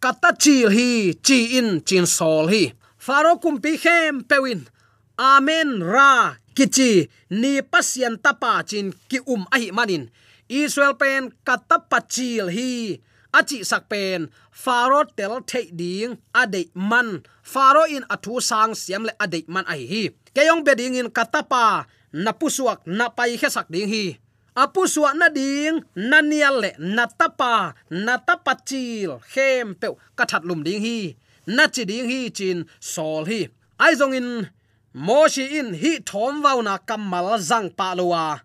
Katachil 0.01 0.73
hi, 0.73 1.13
chi 1.21 1.59
in 1.59 1.85
chin 1.85 2.07
sol 2.07 2.49
hi 2.49 2.73
faro 3.05 3.37
kumpi 3.37 3.77
khem 3.77 4.25
pewin. 4.25 4.65
Amen, 5.21 5.85
ra, 5.85 6.41
kichi, 6.57 7.07
ni 7.31 7.61
pasian 7.61 8.17
tapa 8.25 8.65
chin 8.65 8.97
ki 9.11 9.21
um 9.29 9.45
ahi 9.53 9.69
manin. 9.77 10.09
Israel 10.49 10.97
pen 10.97 11.23
katapachil 11.45 12.49
hi. 12.49 12.99
Achi 13.35 13.61
sak 13.61 13.93
pen, 13.93 14.33
faro 14.51 15.05
tel 15.17 15.45
thei 15.51 15.69
ding 15.69 16.17
ade 16.33 16.73
man. 16.75 17.09
Faro 17.43 17.85
in 17.85 18.09
athu 18.15 18.41
sang 18.41 18.73
siam 18.73 19.05
le 19.05 19.13
ade 19.21 19.45
man 19.53 19.69
ai 19.69 19.85
hi. 19.93 20.03
Keyong 20.35 20.65
beding 20.65 20.97
in 20.97 21.09
katapa, 21.13 21.85
napusuak 22.25 22.89
napai 22.89 23.37
khe 23.41 23.49
sak 23.53 23.69
ding 23.69 23.89
hi. 23.93 24.17
Apu 24.57 24.87
suwa 24.87 25.11
na 25.19 25.29
ding 25.29 25.83
nanial 25.99 26.63
le 26.63 26.71
natapa 26.79 27.75
natapachil 27.91 29.19
khem 29.33 29.75
pe 29.75 29.93
kathat 30.17 30.43
lum 30.49 30.63
ding 30.65 30.81
hi 30.81 31.19
na 31.47 31.65
chi 31.75 31.85
ding 31.85 32.09
hi 32.11 32.29
chin 32.29 32.65
sol 32.81 33.25
hi. 33.31 33.49
Ai 33.79 33.95
zong 34.01 34.15
in 34.19 34.29
mo 34.93 35.29
shi 35.29 35.45
in 35.59 35.75
hi 35.75 35.93
thom 36.09 36.43
wau 36.45 36.59
na 36.63 36.79
kamal 36.79 37.39
zang 37.51 37.69
pa 37.79 37.95
lowa 37.99 38.41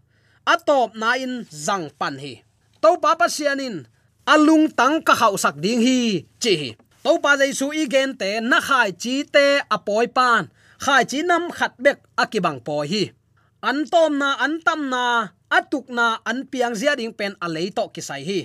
atop 0.53 0.95
na 0.95 1.13
in 1.15 1.45
zang 1.65 1.87
pan 1.99 2.15
hi. 2.23 2.33
To 2.81 2.97
pa 3.03 3.15
pa 3.19 3.27
sianin 3.27 3.85
alung 4.25 4.67
tang 4.79 5.01
ka 5.07 5.13
hau 5.21 5.35
sak 5.43 5.55
ding 5.63 5.81
hi 5.87 6.25
chi 6.43 6.75
to 7.03 7.11
pa 7.23 7.31
jai 7.39 7.51
su 7.59 7.67
i 7.81 7.83
gen 7.93 8.11
te 8.19 8.29
na 8.39 8.59
khai 8.67 8.89
chi 9.01 9.15
te 9.33 9.45
apoi 9.75 10.07
pan. 10.17 10.43
Khai 10.79 11.03
chi 11.03 11.19
nam 11.27 11.51
khat 11.51 11.75
bek 11.83 11.99
akibang 12.15 12.59
po 12.63 12.87
hi. 12.87 13.11
An 13.59 13.83
tom 13.91 14.15
na, 14.15 14.39
an 14.39 14.63
tam 14.63 14.87
na 14.87 15.35
atuk 15.51 15.91
na, 15.91 16.23
an 16.23 16.47
piang 16.47 16.75
zia 16.79 16.95
ding 16.95 17.11
pen 17.11 17.35
alei 17.43 17.67
to 17.75 17.83
ki 17.91 17.99
sai 17.99 18.23
hi. 18.23 18.39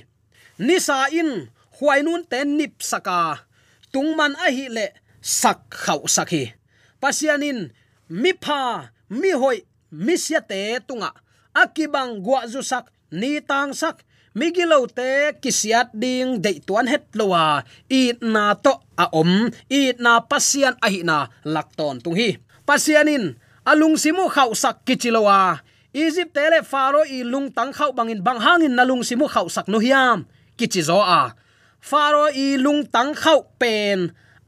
Ni 0.59 0.83
sa 0.83 1.07
in, 1.14 1.47
huai 1.79 2.03
nun 2.03 2.27
ten 2.27 2.59
nip 2.59 2.83
saka 2.83 3.47
tungman 3.95 4.35
a 4.47 4.51
hi 4.57 4.67
le 4.77 4.87
sak 5.23 5.59
khau 5.71 6.03
sakhi 6.17 6.43
pasianin, 7.05 7.69
mi 8.09 8.33
pha, 8.33 8.89
mi 9.13 9.31
hoi, 9.37 9.61
mi 9.93 10.17
sia 10.17 10.41
te 10.41 10.81
tunga. 10.89 11.13
Akibang 11.53 12.25
gwa 12.25 12.49
zu 12.49 12.65
sak, 12.65 12.89
ni 13.13 13.45
tang 13.45 13.77
sak. 13.77 14.01
Migilo 14.35 14.81
te 14.91 15.37
kisiat 15.39 15.95
ding 15.95 16.43
de 16.43 16.59
tuan 16.67 16.91
het 16.91 17.07
lowa 17.15 17.63
i 17.87 18.11
na 18.19 18.59
to 18.59 18.73
a 18.99 19.07
om 19.15 19.47
i 19.71 19.95
na 20.03 20.19
pasian 20.31 20.75
a 20.83 20.91
hi 20.91 21.07
na 21.07 21.31
lakton 21.47 22.03
tung 22.03 22.19
hi. 22.19 22.35
Pasianin, 22.67 23.39
alung 23.63 23.95
simu 23.95 24.27
khau 24.35 24.51
sak 24.59 24.83
kichilowa 24.83 25.63
egypt 25.95 26.35
tele 26.35 26.67
faro 26.67 27.07
i 27.07 27.23
lung 27.23 27.55
tang 27.55 27.71
khau 27.71 27.95
bangin 27.95 28.19
bang 28.27 28.43
hangin 28.43 28.75
nalung 28.75 29.07
simu 29.07 29.31
khau 29.31 29.47
sak 29.47 29.71
no 29.71 29.79
hiam. 29.79 30.27
Kichi 30.59 30.83
zo 30.83 30.99
a 30.99 31.39
faro 31.88 32.25
i 32.44 32.57
lung 32.64 32.83
tang 32.94 33.12
khau 33.23 33.40
pen. 33.61 33.99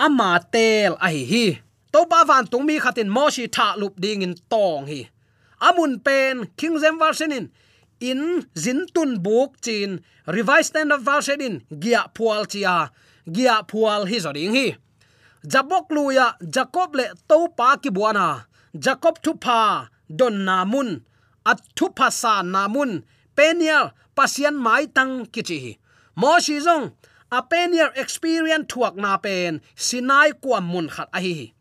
Ama 0.04 0.30
tel 0.52 0.92
a 1.06 1.08
hi 1.14 1.22
hi. 1.32 1.46
To 1.92 2.00
ba 2.10 2.24
van 2.28 2.46
tung 2.50 2.64
mi 2.68 2.76
khatin 2.84 3.08
mo 3.16 3.24
shi 3.34 3.44
tha 3.56 3.66
lup 3.80 3.94
ding 4.02 4.22
in 4.26 4.34
tong 4.52 4.86
hi. 4.90 5.00
Amun 5.66 5.92
pen, 6.06 6.34
king 6.58 6.76
zem 6.82 6.96
version 7.02 7.32
in. 7.38 7.46
In 8.08 8.22
zin 8.62 8.80
tun 8.94 9.10
buk 9.24 9.50
chin. 9.64 9.90
Revised 10.36 10.68
standard 10.70 11.02
version 11.08 11.40
in. 11.46 11.54
Gia 11.82 12.00
pual 12.16 12.42
chia. 12.52 12.76
Gia 13.34 13.54
pual 13.70 14.00
hi 14.10 14.16
zo 14.24 14.30
ding 14.36 14.54
hi. 14.56 14.66
Jabok 15.52 15.86
luya 15.94 16.26
jacob 16.54 16.90
le 16.98 17.06
to 17.28 17.38
pa 17.58 17.68
ki 17.82 17.90
buana 17.96 18.28
jacob 18.84 19.14
thu 19.24 19.32
pa 19.44 19.60
don 20.18 20.36
namun. 20.48 20.88
At 21.50 21.60
thu 21.76 21.86
pa 21.98 22.08
sa 22.20 22.42
namun. 22.54 22.90
Penial, 23.36 23.92
pasian 24.16 24.56
mai 24.64 24.84
tang 24.96 25.14
kichi 25.32 25.76
mo 26.20 26.30
shi 26.40 26.56
zong 26.66 26.84
apenier 27.30 27.90
experience 27.96 28.66
thuak 28.66 28.96
na 28.96 29.16
pen, 29.16 29.60
sinai 29.74 30.32
kwa 30.32 30.60
mun 30.60 30.88
khat 30.88 31.08
a 31.12 31.20
hi 31.20 31.52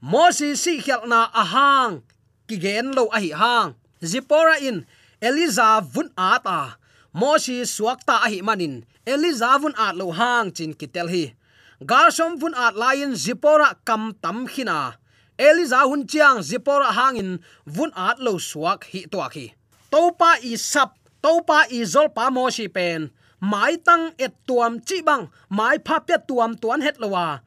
moses 0.00 0.64
si 0.64 0.80
khial 0.80 1.04
na 1.04 1.28
Ahang 1.36 2.02
ki 2.48 2.56
gen 2.56 2.92
lo 2.96 3.12
a 3.12 3.20
hi 3.20 3.36
hang. 3.36 3.76
Zipora 4.00 4.56
in 4.56 4.86
eliza 5.20 5.84
vun 5.84 6.08
ata 6.16 6.80
moses 7.12 7.68
si 7.68 7.82
suak 7.82 8.00
ta 8.08 8.24
a 8.24 8.28
hi 8.32 8.40
manin 8.40 8.84
eliza 9.04 9.60
vun 9.60 9.76
at 9.76 9.96
lo 9.96 10.10
hang 10.10 10.52
chin 10.52 10.72
kitel 10.72 11.08
hi. 11.12 11.36
Garsom 11.84 12.40
vun 12.40 12.56
at 12.56 12.76
lion 12.76 13.12
zipora 13.12 13.76
kam 13.84 14.16
tam 14.22 14.48
khina 14.48 14.96
eliza 15.38 15.84
hun 15.84 16.06
chiang 16.08 16.40
zipora 16.40 16.92
hangin 16.96 17.40
vun 17.66 17.92
at 17.96 18.18
lo 18.18 18.40
suak 18.40 18.84
hi 18.92 19.04
to 19.04 19.20
khi 19.28 19.52
topa 19.92 20.40
i 20.40 20.56
sap 20.56 20.96
topa 21.20 21.68
i 21.68 21.84
zol 21.84 22.08
pa 22.08 22.30
mo 22.30 22.48
pen 22.72 23.10
mai 23.40 23.76
tang 23.86 24.12
et 24.18 24.32
tuam 24.46 24.80
chi 24.86 25.02
bang, 25.02 25.28
mai 25.48 25.76
pha 25.86 25.96
pe 26.00 26.16
tuam 26.28 26.54
tuan 26.62 26.80
het 26.80 26.96
lowa 27.02 27.40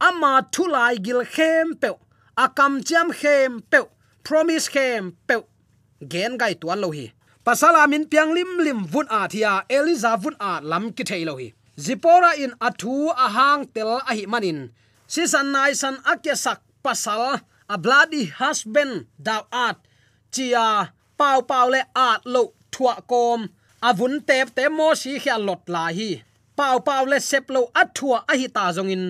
ama 0.00 0.32
thulai 0.52 0.94
gil 1.04 1.22
khem 1.34 1.66
pe 1.80 1.90
akam 2.44 2.72
cham 2.88 3.08
khem 3.20 3.60
pe 3.70 3.78
promise 4.24 4.68
khem 4.74 5.02
pe 5.28 5.36
gen 6.12 6.32
gai 6.40 6.54
tuan 6.60 6.80
lo 6.80 6.90
hi. 6.90 7.06
Pasala 7.44 7.88
min 7.88 8.04
piang 8.10 8.32
lim 8.36 8.50
lim 8.64 8.80
vun 8.92 9.06
a 9.18 9.28
thia, 9.32 9.52
eliza 9.76 10.12
vun 10.22 10.36
a 10.40 10.60
lam 10.70 10.84
ki 10.96 11.04
thei 11.10 11.24
lo 11.28 11.34
hi. 11.40 11.48
Zipora 11.84 12.32
in 12.44 12.52
athu 12.66 12.92
a 13.24 13.26
hang 13.36 13.64
tel 13.74 13.92
a 14.10 14.12
hi 14.18 14.24
manin. 14.32 14.60
Si 15.12 15.26
san 15.32 15.52
nai 15.52 15.72
san 15.72 15.96
akya 16.12 16.36
sak 16.44 16.60
pasal, 16.84 17.40
a 17.74 17.76
bloody 17.84 18.24
husband 18.40 19.06
daw 19.26 19.42
at 19.52 19.76
chia 20.34 20.92
pau 21.18 21.40
pau 21.50 21.66
le 21.72 21.80
at 22.08 22.20
lo 22.24 22.42
thua 22.72 22.94
kom 23.10 23.40
avun 23.88 24.20
tep 24.28 24.48
te 24.56 24.68
mo 24.68 24.94
si 25.00 25.18
khia 25.22 25.36
lot 25.46 25.62
la 25.74 25.84
hi. 25.96 26.10
Pau 26.56 26.78
pau 26.86 27.04
le 27.10 27.18
sep 27.20 27.50
lo 27.54 27.62
athua 27.82 28.18
a 28.32 28.34
hi 28.40 28.48
ta 28.56 28.64
zong 28.76 28.92
in 28.96 29.04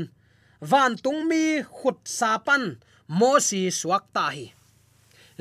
van 0.61 0.97
tung 0.97 1.27
mi 1.29 1.63
khut 1.63 1.99
sa 2.05 2.39
pan 2.47 2.79
mo 3.09 3.39
si 3.39 3.61
suak 3.71 4.05
ta 4.15 4.27
hi. 4.37 4.53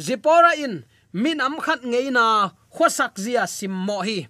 Zipora 0.06 0.52
in, 0.66 0.86
min 1.14 1.42
am 1.42 1.60
khat 1.60 1.82
ngei 1.84 2.10
na, 2.18 2.26
khosak 2.76 3.14
zia 3.24 3.44
sim 3.48 3.74
mo 3.88 4.00
hi. 4.08 4.28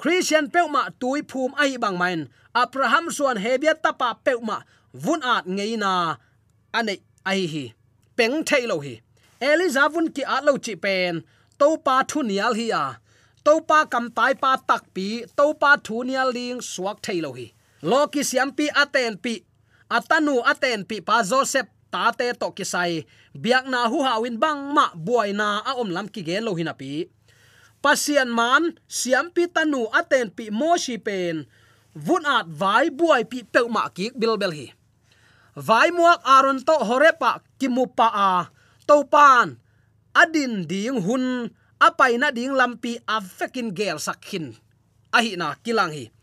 Christian 0.00 0.50
peuma 0.50 0.82
tui 1.00 1.22
phum 1.30 1.52
ai 1.62 1.76
bang 1.76 1.98
main. 1.98 2.20
Abraham 2.54 3.10
suan 3.16 3.38
hebia 3.44 3.74
tapa 3.82 4.18
peuma 4.24 4.64
vun 4.92 5.22
at 5.22 5.44
ngei 5.46 5.76
na 5.78 6.16
ane 6.74 6.94
ai 7.24 7.46
hi 7.52 7.64
peng 8.16 8.42
thailo 8.48 8.76
hi. 8.86 8.94
Eliza 9.40 9.88
vun 9.92 10.08
ki 10.14 10.22
at 10.34 10.44
lo 10.44 10.56
chi 10.64 10.74
pen. 10.74 11.22
To 11.58 11.76
pa 11.76 12.02
thu 12.08 12.22
nial 12.22 12.54
hi 12.58 12.66
a 12.70 12.84
à 12.84 12.86
pa 13.44 13.86
kam 13.90 14.10
tai 14.10 14.34
pa 14.38 14.54
tak 14.68 14.86
pi 14.94 15.26
to 15.36 15.54
pa 15.58 15.76
thu 15.76 16.06
nial 16.06 16.30
ling 16.30 16.60
suak 16.62 17.02
thailo 17.02 17.30
hi. 17.34 17.46
Loki 17.82 18.22
siam 18.22 18.54
pi 18.54 18.70
aten 18.70 19.18
pi, 19.18 19.42
atanu 19.90 20.34
aten 20.46 20.86
pi 20.86 20.96
pa 21.02 21.22
joseph 21.26 21.66
ta 21.90 22.14
te 22.18 22.30
to 22.40 22.48
kisai. 22.54 23.02
Biak 23.34 23.64
na 23.66 23.90
hu 23.90 23.98
hawin 24.06 24.38
bang 24.38 24.60
ma 24.74 24.94
buai 24.94 25.30
na 25.34 25.48
a 25.66 25.72
om 25.80 25.90
lam 25.90 26.06
ki 26.06 26.22
gen 26.22 26.44
lo 26.46 26.54
hina 26.54 26.74
pi. 26.74 27.10
Pasian 27.82 28.30
man, 28.30 28.78
siam 28.86 29.26
pi 29.34 29.50
tanu 29.50 29.90
aten 29.90 30.30
pi 30.30 30.44
mo 30.54 30.78
shi 30.78 30.96
pen. 31.06 31.46
Vun 31.94 32.24
at 32.24 32.46
vai 32.46 32.86
buai 32.98 33.22
pi 33.30 33.42
pe 33.42 33.60
ma 33.74 33.90
ki 33.96 34.14
bil 34.14 34.38
bel 34.38 34.54
hi. 34.58 34.66
Vai 35.58 35.90
muak 35.90 36.20
aron 36.24 36.62
to 36.68 36.74
horepa 36.88 37.42
kimupa 37.58 38.08
a. 38.08 38.30
To 38.86 39.04
pan 39.04 39.58
adin 40.14 40.68
ding 40.68 41.02
hun 41.02 41.50
apai 41.82 42.14
na 42.14 42.30
ding 42.30 42.54
lampi 42.54 43.02
afekin 43.10 43.74
gel 43.74 43.98
sakhin? 43.98 44.54
Ahi 45.10 45.34
na, 45.34 45.58
kilang 45.66 45.90
hi. 45.90 46.14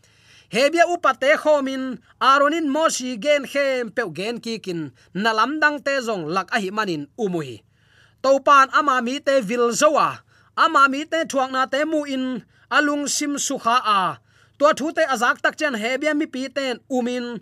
Hebia 0.48 0.88
upate 0.88 1.36
khomin, 1.36 2.00
aronin 2.18 2.66
moshi 2.66 3.20
gen 3.20 3.44
khem 3.44 3.92
pe 3.92 4.02
gen 4.16 4.40
kikin 4.40 4.90
nalam 5.14 5.60
dang 5.62 5.78
te 5.84 6.00
zong 6.00 6.24
lak 6.26 6.48
ahi 6.56 6.72
manin 6.72 7.06
umuhi. 7.14 7.62
Topan 8.24 8.72
ama 8.72 8.98
mi 9.04 9.20
te 9.20 9.40
vil 9.40 9.70
zowa, 9.70 10.26
ama 10.56 10.88
mi 10.88 11.04
te 11.04 11.22
thuang 11.30 11.52
na 11.52 11.70
te 11.70 11.84
mu 11.84 12.02
in 12.02 12.42
alung 12.72 13.06
sim 13.06 13.38
sukha 13.38 13.78
a. 13.84 14.18
To 14.58 14.66
thu 14.74 14.90
te 14.96 15.06
azak 15.06 15.38
tak 15.44 15.54
chen 15.54 15.78
hebia 15.78 16.16
mi 16.18 16.26
pi 16.26 16.50
ten 16.50 16.82
umin, 16.90 17.38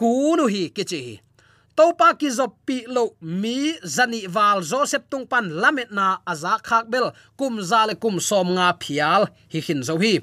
kunu 0.00 0.50
hi 0.50 0.74
kichi 0.74 1.22
topa 1.78 2.08
ki 2.18 2.28
zop 2.38 2.52
pi 2.66 2.76
lo 2.94 3.04
mi 3.22 3.78
zani 3.94 4.20
wal 4.34 4.58
joseph 4.70 5.06
tung 5.10 5.26
pan 5.30 5.46
lamet 5.62 5.90
na 5.94 6.06
aza 6.26 6.58
khak 6.68 6.90
bel. 6.90 7.06
Kum 7.38 7.54
zale 7.70 7.94
kum 8.02 8.18
som 8.28 8.48
nga 8.56 8.74
phial. 8.82 9.22
Hi 9.52 9.58
hin 9.66 9.80
zo 9.86 9.94
hi. 10.02 10.14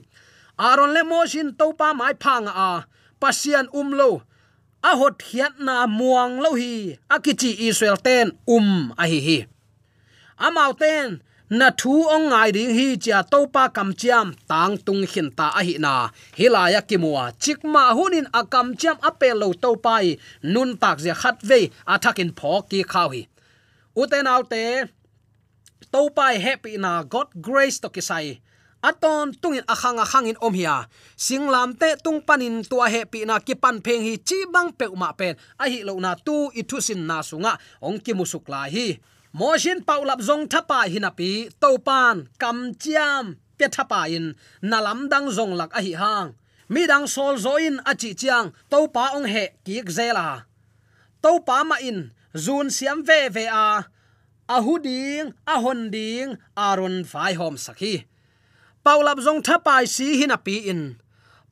Aron 0.60 0.92
le 0.96 1.02
mo 1.10 1.24
shin 1.32 1.50
topa 1.60 1.88
mai 2.00 2.14
phang 2.24 2.48
a. 2.68 2.84
Pasian 3.22 3.68
umlo 3.80 4.10
a 4.84 4.92
hot 5.00 5.18
hiat 5.28 5.56
na 5.66 5.88
muang 5.88 6.44
lo 6.44 6.52
hi. 6.60 7.00
Akichi 7.16 7.52
israel 7.68 7.98
ten 8.08 8.28
um 8.56 8.92
a 9.02 9.08
hi 9.12 9.20
hi. 9.28 9.40
Amau 10.46 10.72
ten 10.82 11.24
na 11.50 11.70
thu 11.70 12.10
ong 12.10 12.34
ngai 12.34 12.50
ding 12.52 12.74
hi 12.74 12.98
cha 12.98 13.22
to 13.22 13.46
pa 13.54 13.70
kam 13.70 13.94
chiam 13.94 14.34
tang 14.50 14.78
tung 14.86 15.06
hin 15.12 15.30
ta 15.38 15.48
a 15.60 15.62
hi 15.68 15.76
na 15.86 16.10
hilaya 16.38 16.82
kimua 16.90 17.24
chikma 17.44 17.94
hunin 17.98 18.26
akam 18.34 18.74
chiam 18.74 18.98
apel 19.10 19.38
lo 19.42 19.54
to 19.54 19.76
pai 19.86 20.18
nun 20.54 20.70
tak 20.82 20.98
je 21.06 21.14
khat 21.22 21.38
ve 21.50 21.60
athakin 21.94 22.32
pho 22.38 22.54
ki 22.70 22.80
khaw 22.92 23.10
hi. 23.14 23.22
Uten 24.02 24.26
autte 24.34 24.90
to 25.94 26.02
pai 26.18 26.34
happy 26.46 26.74
na 26.78 27.04
god 27.04 27.28
grace 27.46 27.78
to 27.84 27.90
kisai. 27.96 28.42
Aton 28.90 29.34
tungin 29.42 29.66
akhang 29.74 30.02
akhang 30.02 30.26
in 30.30 30.38
om 30.42 30.54
hiya 30.54 30.90
singlam 31.26 31.70
te 31.80 31.90
tung 32.04 32.22
panin 32.28 32.66
tua 32.70 32.90
he 32.94 33.02
pi 33.12 33.20
na 33.30 33.38
ki 33.38 33.54
pan 33.64 33.78
pheng 33.86 34.02
hi 34.08 34.14
chi 34.28 34.38
bang 34.54 34.70
pe 34.80 34.86
ma 35.02 35.10
pen. 35.20 35.34
A 35.62 35.66
hi 35.70 35.80
lo 35.88 35.94
na 36.06 36.12
tu 36.26 36.50
i 36.60 36.62
thu 36.70 36.78
sin 36.82 37.02
na 37.10 37.18
sunga. 37.30 37.54
Ong 37.86 37.98
ki 38.02 38.14
musuk 38.18 38.50
la 38.50 38.66
hi 38.76 38.88
mojin 39.36 39.84
paulap 39.84 40.24
zong 40.24 40.48
thapa 40.48 40.88
hinapi 40.88 41.52
topan 41.60 42.32
kam 42.40 42.72
chiam 42.80 43.36
pe 43.60 43.68
thapa 43.68 44.08
in 44.08 44.32
nalam 44.64 45.12
dang 45.12 45.28
zong 45.28 45.60
lak 45.60 45.76
a 45.76 45.84
hi 45.84 45.92
hang. 45.92 46.30
Mi 46.72 46.88
dang 46.88 47.06
sol 47.06 47.36
zo 47.36 47.60
in 47.60 47.78
a 47.84 47.94
chi 48.00 48.16
chiang 48.16 48.56
topa 48.72 49.12
ong 49.12 49.28
he 49.28 49.46
ki 49.66 49.84
zela 49.92 50.48
topa 51.20 51.68
ma 51.68 51.78
in 51.84 52.16
zun 52.32 52.72
siam 52.72 53.04
ve 53.04 53.28
ve 53.36 53.46
a. 53.52 53.92
Ahuding 54.48 55.34
ahonding 55.54 56.38
aron 56.56 57.04
phai 57.12 57.34
hom 57.34 57.56
sakhi 57.58 58.06
paulap 58.86 59.20
zong 59.26 59.42
thapa 59.44 59.84
si 59.84 60.22
hinapi 60.22 60.72
in. 60.72 60.82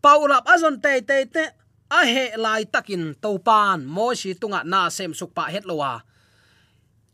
Paulap 0.04 0.46
azon 0.48 0.80
te 0.84 1.02
te 1.02 1.18
te 1.26 1.44
a 1.92 2.00
he 2.06 2.26
lai 2.38 2.64
takin 2.64 3.18
topan 3.20 3.84
mo 3.96 4.14
si 4.14 4.32
tunga 4.40 4.62
na 4.64 4.88
sem 4.88 5.12
sukpa 5.12 5.52
het 5.52 5.66
lowa 5.68 6.13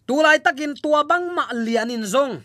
tulai 0.09 0.41
takin 0.41 0.73
tua 0.73 1.05
bang 1.05 1.29
ma 1.29 1.45
lianin 1.53 2.01
zong. 2.01 2.41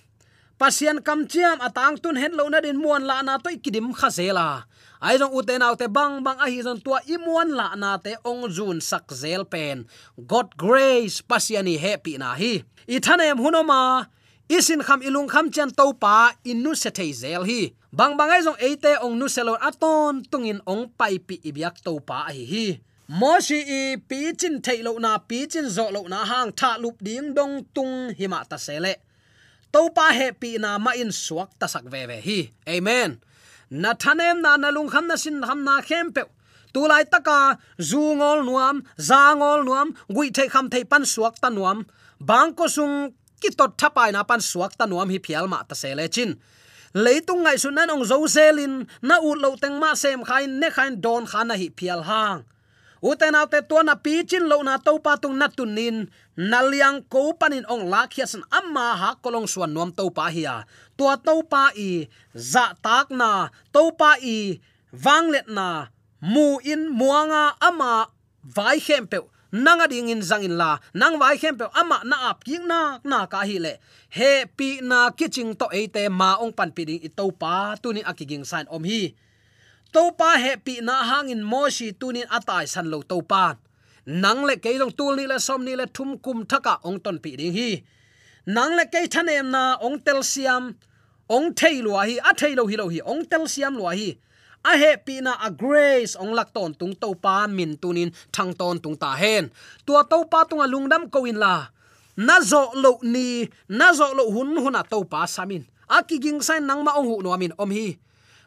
Pasian 0.61 1.01
kam 1.01 1.25
chiam 1.25 1.57
atang 1.65 1.97
tun 1.97 2.21
hen 2.21 2.37
lo 2.37 2.45
na 2.53 2.61
din 2.61 2.77
muan 2.77 3.09
la 3.09 3.25
na 3.25 3.41
to 3.41 3.49
ikidim 3.49 3.89
khazela 3.97 4.69
ai 5.05 5.17
jong 5.21 5.33
uten 5.33 5.65
autte 5.65 5.89
bang 5.89 6.21
bang 6.25 6.37
a 6.45 6.47
hi 6.53 6.61
zon 6.65 6.81
tua 6.85 7.01
imuan 7.09 7.53
la 7.57 7.73
na 7.73 7.97
te 7.97 8.17
ong 8.25 8.49
jun 8.53 8.81
sak 8.81 9.09
zel 9.13 9.45
pen. 9.49 9.89
God 10.17 10.57
grace, 10.61 11.25
pasiani 11.25 11.81
happy 11.81 12.21
na 12.21 12.37
hi. 12.37 12.65
I 12.89 13.01
thanem 13.01 13.41
hunoma 13.41 14.09
isin 14.49 14.85
kham 14.85 15.01
ilung 15.01 15.29
kham 15.33 15.49
chan 15.49 15.73
to 15.73 15.93
pa 15.97 16.37
inu 16.45 16.73
se 16.73 16.93
thei 16.93 17.13
zel 17.13 17.49
hi. 17.49 17.73
Bang 17.93 18.17
bang 18.17 18.33
ai 18.33 18.45
jong 18.45 18.61
eite 18.61 18.93
ong 19.05 19.17
nu 19.17 19.29
selo 19.29 19.57
aton 19.57 20.25
tungin 20.29 20.61
ong 20.69 20.93
pai 20.97 21.17
pi 21.17 21.41
ibyak 21.41 21.81
to 21.85 21.97
pa 22.01 22.29
hi 22.29 22.45
hi. 22.45 22.67
Mo 23.09 23.37
shi 23.41 23.61
i 23.61 23.97
pi 24.09 24.33
chin 24.33 24.63
thei 24.65 24.81
lo 24.83 24.97
na 24.99 25.19
pi 25.19 25.45
chin 25.53 25.69
zo 25.69 25.91
lo 25.93 26.03
na 26.09 26.25
hang 26.25 26.53
tha 26.57 26.79
lup 26.81 26.97
ding 27.07 27.35
dong 27.37 27.65
tung 27.75 28.15
hima 28.19 28.41
ta 28.49 28.57
sele 28.57 28.95
to 29.73 29.91
pa 29.97 30.09
he 30.19 30.33
pi 30.33 30.57
na 30.57 30.79
ma 30.79 30.93
in 30.97 31.13
suak 31.13 31.51
ta 31.61 31.67
sak 31.67 31.85
ve 31.93 32.07
ve 32.09 32.17
hi 32.27 32.39
amen 32.67 33.21
na 33.71 33.93
thanem 33.93 34.41
na 34.41 34.57
na 34.57 34.69
lung 34.71 34.89
kham 34.89 35.05
na 35.07 35.17
sin 35.17 35.43
ham 35.43 35.61
na 35.65 35.75
khem 35.89 36.13
pe 36.17 36.23
tu 36.73 36.81
lai 36.89 37.05
taka 37.05 37.59
zu 37.77 38.01
ngol 38.17 38.41
nuam 38.49 38.81
za 38.97 39.37
ngol 39.37 39.61
nuam 39.69 39.89
gui 40.09 40.31
thei 40.37 40.49
kham 40.49 40.73
thei 40.73 40.85
pan 40.85 41.05
suak 41.05 41.35
ta 41.43 41.49
nuam 41.53 41.85
bang 42.29 42.57
ko 42.57 42.65
sung 42.77 43.13
ki 43.41 43.51
tot 43.59 43.77
thapai 43.81 44.17
na 44.17 44.25
pan 44.25 44.41
suak 44.41 44.73
ta 44.79 44.85
nuam 44.89 45.09
hi 45.13 45.19
phial 45.27 45.45
ma 45.53 45.61
ta 45.69 45.75
sele 45.83 46.09
chin 46.09 46.41
leitung 47.05 47.45
ngai 47.45 47.61
sun 47.61 47.75
nan 47.77 47.93
ong 47.93 48.05
zo 48.11 48.17
zelin 48.37 48.89
na 49.09 49.21
u 49.29 49.37
lo 49.43 49.51
teng 49.63 49.77
ma 49.83 49.93
sem 49.93 50.25
khain 50.29 50.51
ne 50.61 50.69
khain 50.77 50.93
don 51.05 51.23
khana 51.31 51.55
hi 51.61 51.69
phial 51.77 52.01
hang 52.11 52.41
uten 53.05 53.37
alte 53.37 53.61
to 53.69 53.77
na 53.85 53.95
pi 54.01 54.25
chin 54.25 54.49
lo 54.49 54.65
na 54.65 54.81
to 54.81 54.97
pa 55.05 55.21
tung 55.21 55.37
na 55.37 55.53
tunin. 55.53 56.09
Naliang 56.35 57.05
ko 57.13 57.37
panin 57.37 57.69
ong 57.69 57.87
la 57.93 58.09
khiasan 58.11 58.43
amma 58.49 58.97
ha 59.01 59.11
kolong 59.23 59.47
suan 59.47 59.71
nuam 59.77 59.93
to 59.93 60.09
pa 60.11 60.33
hiya 60.35 60.65
to 60.97 61.07
to 61.27 61.35
pa 61.47 61.71
i, 61.77 62.07
za 62.35 62.75
tak 62.83 63.11
na 63.11 63.51
to 63.75 63.91
pa 63.95 64.19
i 64.23 64.59
wanglet 64.95 65.51
na, 65.51 65.91
mu 66.23 66.63
in 66.63 66.87
muanga 66.91 67.59
ama 67.59 68.07
vai 68.43 68.79
hempe 68.79 69.19
nanga 69.55 69.87
ding 69.87 70.11
in 70.11 70.19
zang 70.19 70.43
in 70.43 70.59
la, 70.59 70.83
nang 70.95 71.19
vai 71.19 71.39
khem 71.39 71.55
pe 71.55 71.67
ama 71.79 72.03
na 72.03 72.31
ap 72.31 72.43
king 72.43 72.67
na 72.67 72.99
na 73.07 73.27
ka 73.31 73.47
hi 73.47 73.59
le. 73.63 73.79
He 74.11 74.47
pi 74.51 74.83
na 74.83 75.15
kiching 75.15 75.55
to 75.55 75.71
ate 75.71 76.11
ma 76.11 76.43
ong 76.43 76.51
pan 76.51 76.75
pi 76.75 76.83
ding 76.83 77.03
i 77.07 77.11
to 77.11 77.31
pa 77.31 77.79
tu 77.79 77.95
ni 77.95 78.03
akiging 78.03 78.43
sign 78.43 78.67
om 78.67 78.83
hi 78.83 79.15
topa 79.95 80.31
he 80.43 80.53
pi 80.65 80.75
na 80.87 80.95
hangin 81.11 81.43
moshi 81.53 81.89
tunin 82.01 82.27
atai 82.37 82.65
san 82.73 82.87
lo 82.93 82.99
topa 83.11 83.45
nang 84.07 84.45
le 84.45 84.61
ke 84.61 84.77
dong 84.77 84.93
tul 84.93 85.17
ni 85.17 85.25
le 85.25 85.39
som 85.41 85.65
ni 85.65 85.73
le 85.81 85.87
thum 85.87 86.19
kum 86.25 86.45
thaka 86.45 86.77
ong 86.85 87.01
ton 87.01 87.17
pi 87.25 87.37
ding 87.41 87.57
hi. 87.57 87.71
Nang 88.47 88.77
le 88.77 88.85
ke 88.93 89.09
thanem 89.09 89.49
na 89.49 89.81
ong 89.81 89.97
tel 90.05 90.21
siam, 90.21 90.77
ong 91.31 91.57
thei 91.57 91.81
lo 91.81 91.97
hi, 91.97 92.21
a 92.21 92.37
thei 92.37 92.53
lo 92.53 92.69
hi 92.69 92.77
lo 92.77 92.87
hi, 92.93 93.01
ong 93.01 93.25
tel 93.25 93.49
siam 93.49 93.81
lo 93.81 93.89
hi. 93.89 94.13
A 94.65 94.77
happy 94.77 95.21
na 95.25 95.33
a 95.41 95.49
grace 95.51 96.17
ong 96.21 96.37
lak 96.37 96.53
ton 96.53 96.77
tung 96.77 96.93
to 96.93 97.17
pa 97.17 97.49
min 97.49 97.77
tunin 97.81 98.13
thang 98.33 98.53
ton 98.53 98.77
tung 98.77 98.97
ta 98.97 99.17
hen. 99.17 99.49
Tua 99.87 100.05
to 100.05 100.25
pa 100.29 100.45
tung 100.45 100.61
a 100.61 100.69
lungdam 100.69 101.09
ko 101.09 101.25
in 101.25 101.41
la. 101.41 101.69
Na 102.17 102.41
zo 102.41 102.77
lo 102.77 103.01
ni, 103.03 103.49
na 103.69 103.93
zo 103.97 104.13
lo 104.13 104.29
hun 104.29 104.57
huna 104.57 104.85
to 104.85 105.05
pa 105.05 105.25
samin. 105.25 105.65
A 105.89 106.05
ki 106.05 106.21
ging 106.21 106.41
sai 106.45 106.61
nang 106.61 106.85
ma 106.85 106.93
ong 107.01 107.09
hu 107.09 107.17
no 107.25 107.33
amin 107.33 107.57
om 107.57 107.73
hi 107.73 107.97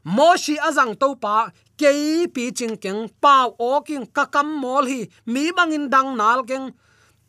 moshi 0.08 0.56
azang 0.56 0.96
to 0.96 1.20
pa 1.20 1.52
ke 1.76 1.92
pi 2.32 2.56
ching 2.56 2.80
keng, 2.80 3.12
pau 3.20 3.52
o 3.60 3.84
king 3.84 4.08
ka 4.08 4.26
kam 4.32 4.48
mol 4.48 4.88
hi, 4.88 5.12
mi 5.28 5.52
bangin 5.52 5.92
dang 5.92 6.16
nal 6.16 6.48
keng, 6.48 6.72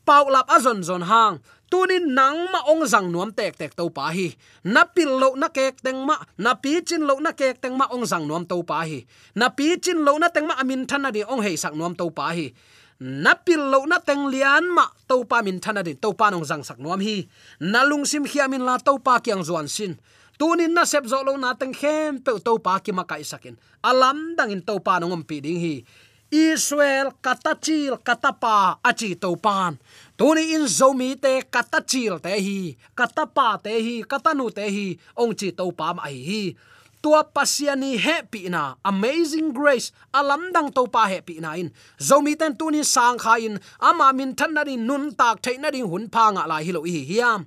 pau 0.06 0.30
lap 0.30 0.46
azon 0.46 0.80
zon 0.86 1.02
hang. 1.02 1.42
Tunin 1.68 2.16
nang 2.16 2.48
ma 2.48 2.64
ong 2.64 2.88
zang 2.88 3.12
nuam 3.12 3.28
tek 3.28 3.60
tek 3.60 3.76
to 3.76 3.92
pa 3.92 4.08
hi. 4.08 4.32
Na 4.64 4.88
pil 4.88 5.20
lo 5.20 5.36
na 5.36 5.52
kek 5.52 5.84
teng 5.84 6.00
ma, 6.00 6.16
na 6.40 6.56
pi 6.56 6.80
chin 6.80 7.04
lo 7.04 7.20
na 7.20 7.36
kek 7.36 7.60
teng 7.60 7.76
ma 7.76 7.84
ong 7.92 8.08
zang 8.08 8.24
nuam 8.24 8.48
to 8.48 8.64
pa 8.64 8.88
hi. 8.88 9.04
Na 9.36 9.52
pi 9.52 9.76
chin 9.76 10.00
lo 10.00 10.16
na 10.16 10.32
teng 10.32 10.48
ma 10.48 10.56
amin 10.56 10.88
than 10.88 11.04
na 11.04 11.12
di 11.12 11.20
ong 11.28 11.44
hei 11.44 11.60
sak 11.60 11.76
nuam 11.76 11.92
to 11.92 12.08
pa 12.08 12.32
hi. 12.32 12.56
Na 13.04 13.36
pil 13.36 13.60
lo 13.68 13.84
na 13.84 14.00
teng 14.00 14.32
lian 14.32 14.64
ma 14.72 14.88
to 15.04 15.28
pa 15.28 15.44
min 15.44 15.60
than 15.60 15.76
na 15.76 15.84
di 15.84 15.92
to 15.92 16.16
pa 16.16 16.32
nong 16.32 16.48
zang 16.48 16.64
sak 16.64 16.80
nuam 16.80 17.04
hi. 17.04 17.28
Na 17.60 17.84
lung 17.84 18.08
sim 18.08 18.24
khiamin 18.24 18.64
la 18.64 18.80
to 18.80 18.96
pa 19.04 19.20
kyang 19.20 19.44
zuan 19.44 19.68
sin 19.68 20.00
tunin 20.38 20.72
na, 20.72 20.86
sep 20.86 21.04
zo 21.10 21.20
lo 21.26 21.36
na 21.36 21.52
teng 21.58 21.74
khem 21.74 22.22
pe 22.22 22.38
to 22.38 22.58
pa 22.62 22.78
ki 22.78 22.92
ma 22.94 23.04
kai 23.04 23.26
sakin 23.26 23.58
alam 23.82 24.38
dang 24.38 24.50
in 24.54 24.62
to 24.62 24.78
pa 24.80 24.98
nong 24.98 25.22
pi 25.26 25.40
ding 25.40 25.60
hi. 25.60 25.84
Israel, 26.28 27.16
katachil, 27.24 27.96
katapa, 28.04 28.76
achi 28.84 29.16
to 29.16 29.32
pan. 29.40 29.80
Tuni 30.12 30.52
in 30.52 30.68
zomi 30.68 31.16
te 31.16 31.40
katachil 31.40 32.20
te 32.20 32.36
hi, 32.36 32.76
katapa 32.92 33.56
te 33.62 33.72
hi, 33.72 34.04
katanu 34.04 34.52
te 34.52 34.68
hi, 34.68 34.98
ong 35.16 35.32
chi 35.32 35.48
to 35.56 35.72
pa 35.72 35.96
ma 35.96 36.04
hi 36.04 36.54
tua 37.02 37.24
pasiani 37.24 37.96
happy 37.96 38.48
na. 38.48 38.74
Amazing 38.84 39.52
grace, 39.54 39.92
alam 40.12 40.52
dang 40.52 40.68
to 40.74 40.86
pa 40.86 41.06
happy 41.06 41.40
na 41.40 41.54
in. 41.54 41.70
Zomi 41.98 42.36
ten 42.36 42.58
tuni 42.58 42.84
sang 42.84 43.18
kha 43.18 43.38
in. 43.38 43.58
Ama 43.80 44.12
min 44.12 44.34
than 44.34 44.52
na 44.54 44.64
nun 44.64 45.14
tak 45.14 45.40
thai 45.40 45.56
na 45.56 45.70
hun 45.70 46.08
pa 46.08 46.30
nga 46.34 46.46
la 46.46 46.58
hi 46.58 46.72
lo 46.72 46.82
hi 46.82 47.04
hiam 47.06 47.46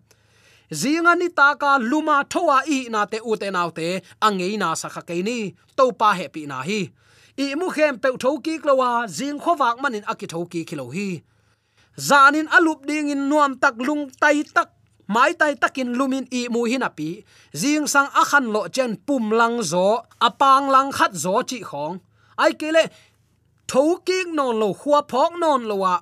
zinga 0.79 1.13
ni 1.21 1.27
ta 1.37 1.55
ka 1.61 1.71
luma 1.91 2.17
thowa 2.31 2.57
i 2.77 2.79
na 2.93 3.01
te 3.11 3.17
u 3.29 3.35
te 3.41 3.47
naw 3.55 3.69
te 3.77 3.87
angei 4.27 4.55
na 4.61 4.69
sakha 4.81 5.01
ke 5.07 5.15
ni 5.27 5.37
to 5.77 5.85
pa 5.99 6.09
happy 6.19 6.43
na 6.51 6.61
hi. 6.69 6.81
I 7.43 7.55
mu 7.59 7.67
khem 7.75 7.95
pe 8.03 8.09
tho 8.23 8.31
ki 8.45 8.53
klowa 8.63 8.89
jing 9.17 9.39
khowak 9.43 9.75
manin 9.81 10.05
aki 10.11 10.25
tho 10.33 10.39
ki 10.51 10.61
khilo 10.69 10.87
hi 10.95 11.09
zanin 11.97 12.47
alup 12.57 12.85
ding 12.87 13.09
in 13.09 13.29
nuam 13.29 13.59
tak 13.59 13.75
lung 13.77 14.09
tai 14.21 14.43
tak, 14.55 14.69
mai 15.07 15.33
tai 15.33 15.53
takin 15.55 15.93
lumin 15.97 16.25
i 16.31 16.47
mu 16.47 16.63
hin 16.63 16.83
api 16.89 17.23
jing 17.53 17.87
sang 17.87 18.09
akhan 18.21 18.45
lo 18.53 18.67
chen 18.75 18.95
pum 18.95 19.31
lang 19.31 19.61
zo, 19.61 20.01
apang 20.27 20.71
lang 20.71 20.91
khat 20.91 21.11
zo 21.13 21.43
chi 21.49 21.59
khong. 21.69 21.99
Ai 22.43 22.51
kele 22.59 22.83
tho 23.67 23.83
ki 24.07 24.31
non 24.37 24.55
lo 24.61 24.69
khua 24.73 24.99
phok 25.11 25.31
non 25.41 25.61
lo 25.69 25.75
wa 25.83 25.93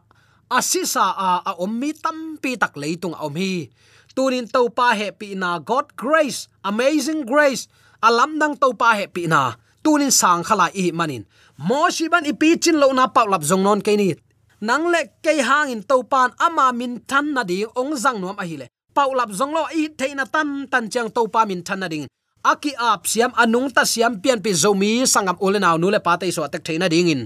asisa 0.57 1.05
a 1.27 1.29
a 1.49 1.51
ommi 1.63 1.91
tam 2.03 2.37
pi 2.41 2.51
tak 2.61 2.73
leitung 2.81 3.15
om 3.25 3.35
hi 3.35 3.69
tunin 4.15 4.47
to 4.51 4.69
pa 4.69 4.93
he 4.93 5.11
pi 5.11 5.33
na. 5.35 5.59
God 5.59 5.95
grace, 5.95 6.47
amazing 6.63 7.25
grace. 7.25 7.67
Alam 8.01 8.39
dang 8.39 8.55
to 8.57 8.73
pa 8.73 8.93
he 8.97 9.07
pi 9.07 9.27
na. 9.27 9.55
Tunin 9.83 10.11
sang 10.11 10.43
khala 10.43 10.69
i 10.75 10.91
manin. 10.91 11.23
Mo 11.57 11.87
shiban 11.91 12.27
ipi 12.27 12.59
chin 12.59 12.79
lo 12.79 12.91
na 12.91 13.07
pa 13.07 13.23
lap 13.23 13.43
zong 13.43 13.63
non 13.63 13.81
ke 13.81 13.95
ni. 13.95 14.15
Nang 14.59 14.91
le 14.91 15.07
ke 15.23 15.39
hang 15.39 15.71
in 15.71 15.83
to 15.83 16.03
pan 16.03 16.35
ama 16.39 16.71
min 16.75 16.99
than 17.07 17.31
na 17.33 17.43
di 17.43 17.63
ong 17.63 17.95
zang 17.95 18.19
nom 18.19 18.35
a 18.35 18.43
hi 18.43 18.55
le. 18.59 18.67
Pau 18.91 19.15
lap 19.15 19.31
zong 19.31 19.55
lo 19.55 19.63
i 19.71 19.87
theina 19.87 20.27
tan 20.27 20.67
tan 20.67 20.91
chang 20.91 21.07
to 21.11 21.27
pa 21.31 21.47
min 21.47 21.63
than 21.63 21.79
na 21.79 21.87
ding. 21.87 22.07
Aki 22.43 22.75
ap 22.75 23.07
siam 23.07 23.31
anung 23.35 23.71
ta 23.71 23.83
siam 23.83 24.19
pian 24.19 24.39
pi 24.43 24.51
zomi 24.51 25.03
sangam 25.07 25.39
ulenaw 25.39 25.79
nu 25.79 25.91
le 25.91 25.99
pa 25.99 26.15
te 26.19 26.31
so 26.31 26.47
tek 26.47 26.63
theina 26.63 26.87
ding 26.91 27.07
in 27.07 27.21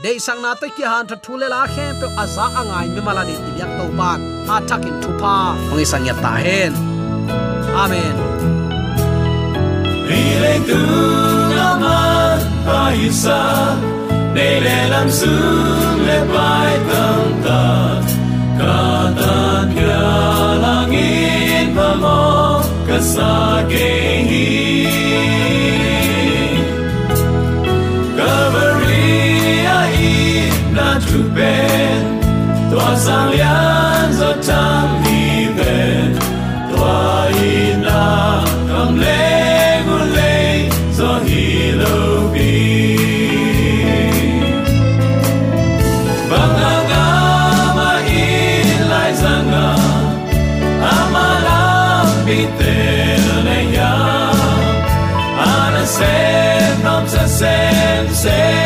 dei 0.00 0.18
sang 0.18 0.40
na 0.42 0.50
te 0.60 0.68
ki 0.76 0.84
han 0.90 1.06
tha 1.08 1.16
thule 1.24 1.46
la 1.52 1.62
khem 1.72 1.96
pe 2.00 2.06
aza 2.22 2.44
angai 2.60 2.86
mi 2.94 3.00
mala 3.06 3.22
ni 3.28 3.34
tiyak 3.44 3.72
to 3.78 3.84
pan 3.98 4.20
a 4.54 4.56
thakin 4.68 4.94
thupa 5.02 5.34
ong 5.72 5.84
sang 5.90 6.06
ya 6.08 6.14
ta 6.24 6.32
hen 6.44 6.72
amen. 7.82 8.14
Rile 10.08 10.54
tu 10.68 10.80
naman 11.58 12.38
paisa 12.66 13.42
để 14.36 14.50
le 14.64 14.78
lam 14.92 15.08
su 15.18 15.34
le 16.06 16.18
pai 16.32 16.72
tam 16.88 17.24
ta 17.44 17.62
ka 18.60 18.80
ta 19.20 19.38
kia 19.74 20.02
langit 20.64 21.66
và 21.76 21.94
mò 22.02 22.62
cả 22.88 22.98
sa 23.14 23.32
kê 23.70 23.88
hi. 24.30 25.11
Na 31.12 31.18
tu 31.18 31.22
ben 31.36 32.02
tua 32.70 32.96
sang 33.04 33.28
lian 33.32 34.12
zo 34.18 34.30
tam 34.46 34.88
hi 35.04 35.20
ben 35.56 36.08
tua 36.70 37.28
ina 37.52 38.04
kam 38.68 38.90
le 39.02 39.20
gun 39.86 40.06
le 40.16 40.36
zo 40.96 41.10
hi 41.26 41.44
bi. 42.32 42.52
Ma 46.30 47.90
in 48.22 48.80
lai 48.90 49.12
zanga 49.22 49.68
ama 50.96 51.28
pite 52.26 52.76
le 53.46 53.58
ya 53.76 53.94
ana 55.52 55.84
sen 55.96 56.72
nam 56.84 57.04
sen 57.38 58.04
sen 58.22 58.61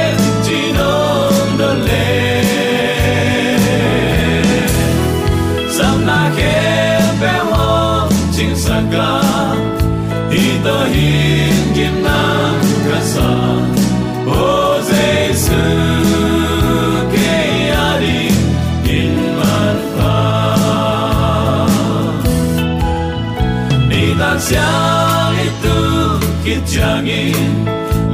kit 26.67 26.75
changin 26.75 27.35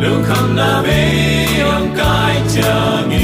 lung 0.01 0.25
kham 0.25 0.57
na 0.57 0.83
be 0.83 1.01
ong 1.63 1.97
kai 1.97 2.37
changin 2.55 3.13
ka 3.19 3.22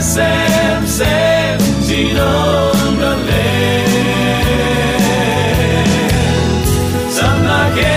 nam 0.00 0.06
sa 0.08 0.28
sem 0.48 0.86
sem 0.86 1.60
jinom 1.84 2.96
na 3.00 3.12
le 3.28 3.48
samna 7.16 7.60
ke 7.76 7.96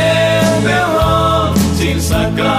pe 0.66 0.78
ho 0.94 1.14
jin 1.80 2.00
saka 2.10 2.56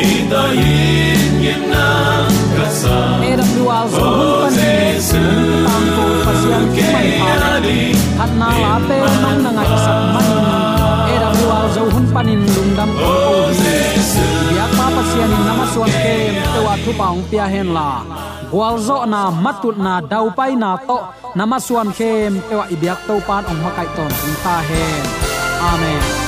ito 0.00 0.44
yin 0.56 1.32
yin 1.44 1.62
na 1.72 1.86
kasa 2.56 2.96
AWR 3.28 3.84
zo 3.92 4.08
hun 4.16 4.56
pan 4.56 5.24
tam 5.68 5.84
ko 5.96 6.04
pasian 6.24 6.64
ki 6.74 6.84
mai 6.94 7.08
ha 7.20 7.32
khat 8.16 8.32
na 8.40 8.48
la 8.64 8.72
te 8.88 8.96
nong 9.24 9.40
na 9.44 9.53
paung 16.98 17.22
pia 17.30 17.46
hen 17.52 17.68
la. 17.76 17.88
Gwal 18.50 18.76
zo 18.86 18.96
na 19.12 19.20
matut 19.44 19.76
na 19.86 20.00
dau 20.00 20.26
pai 20.38 20.52
na 20.62 20.70
to. 20.88 20.98
Namaswan 21.38 21.90
khem, 21.96 22.32
ewa 22.52 22.64
ibyak 22.74 23.00
to 23.06 23.14
pan 23.26 23.42
ong 23.50 23.60
makai 23.64 23.88
ton. 23.96 24.12
Ta 24.44 24.56
hen 24.68 25.04
amen. 25.70 26.23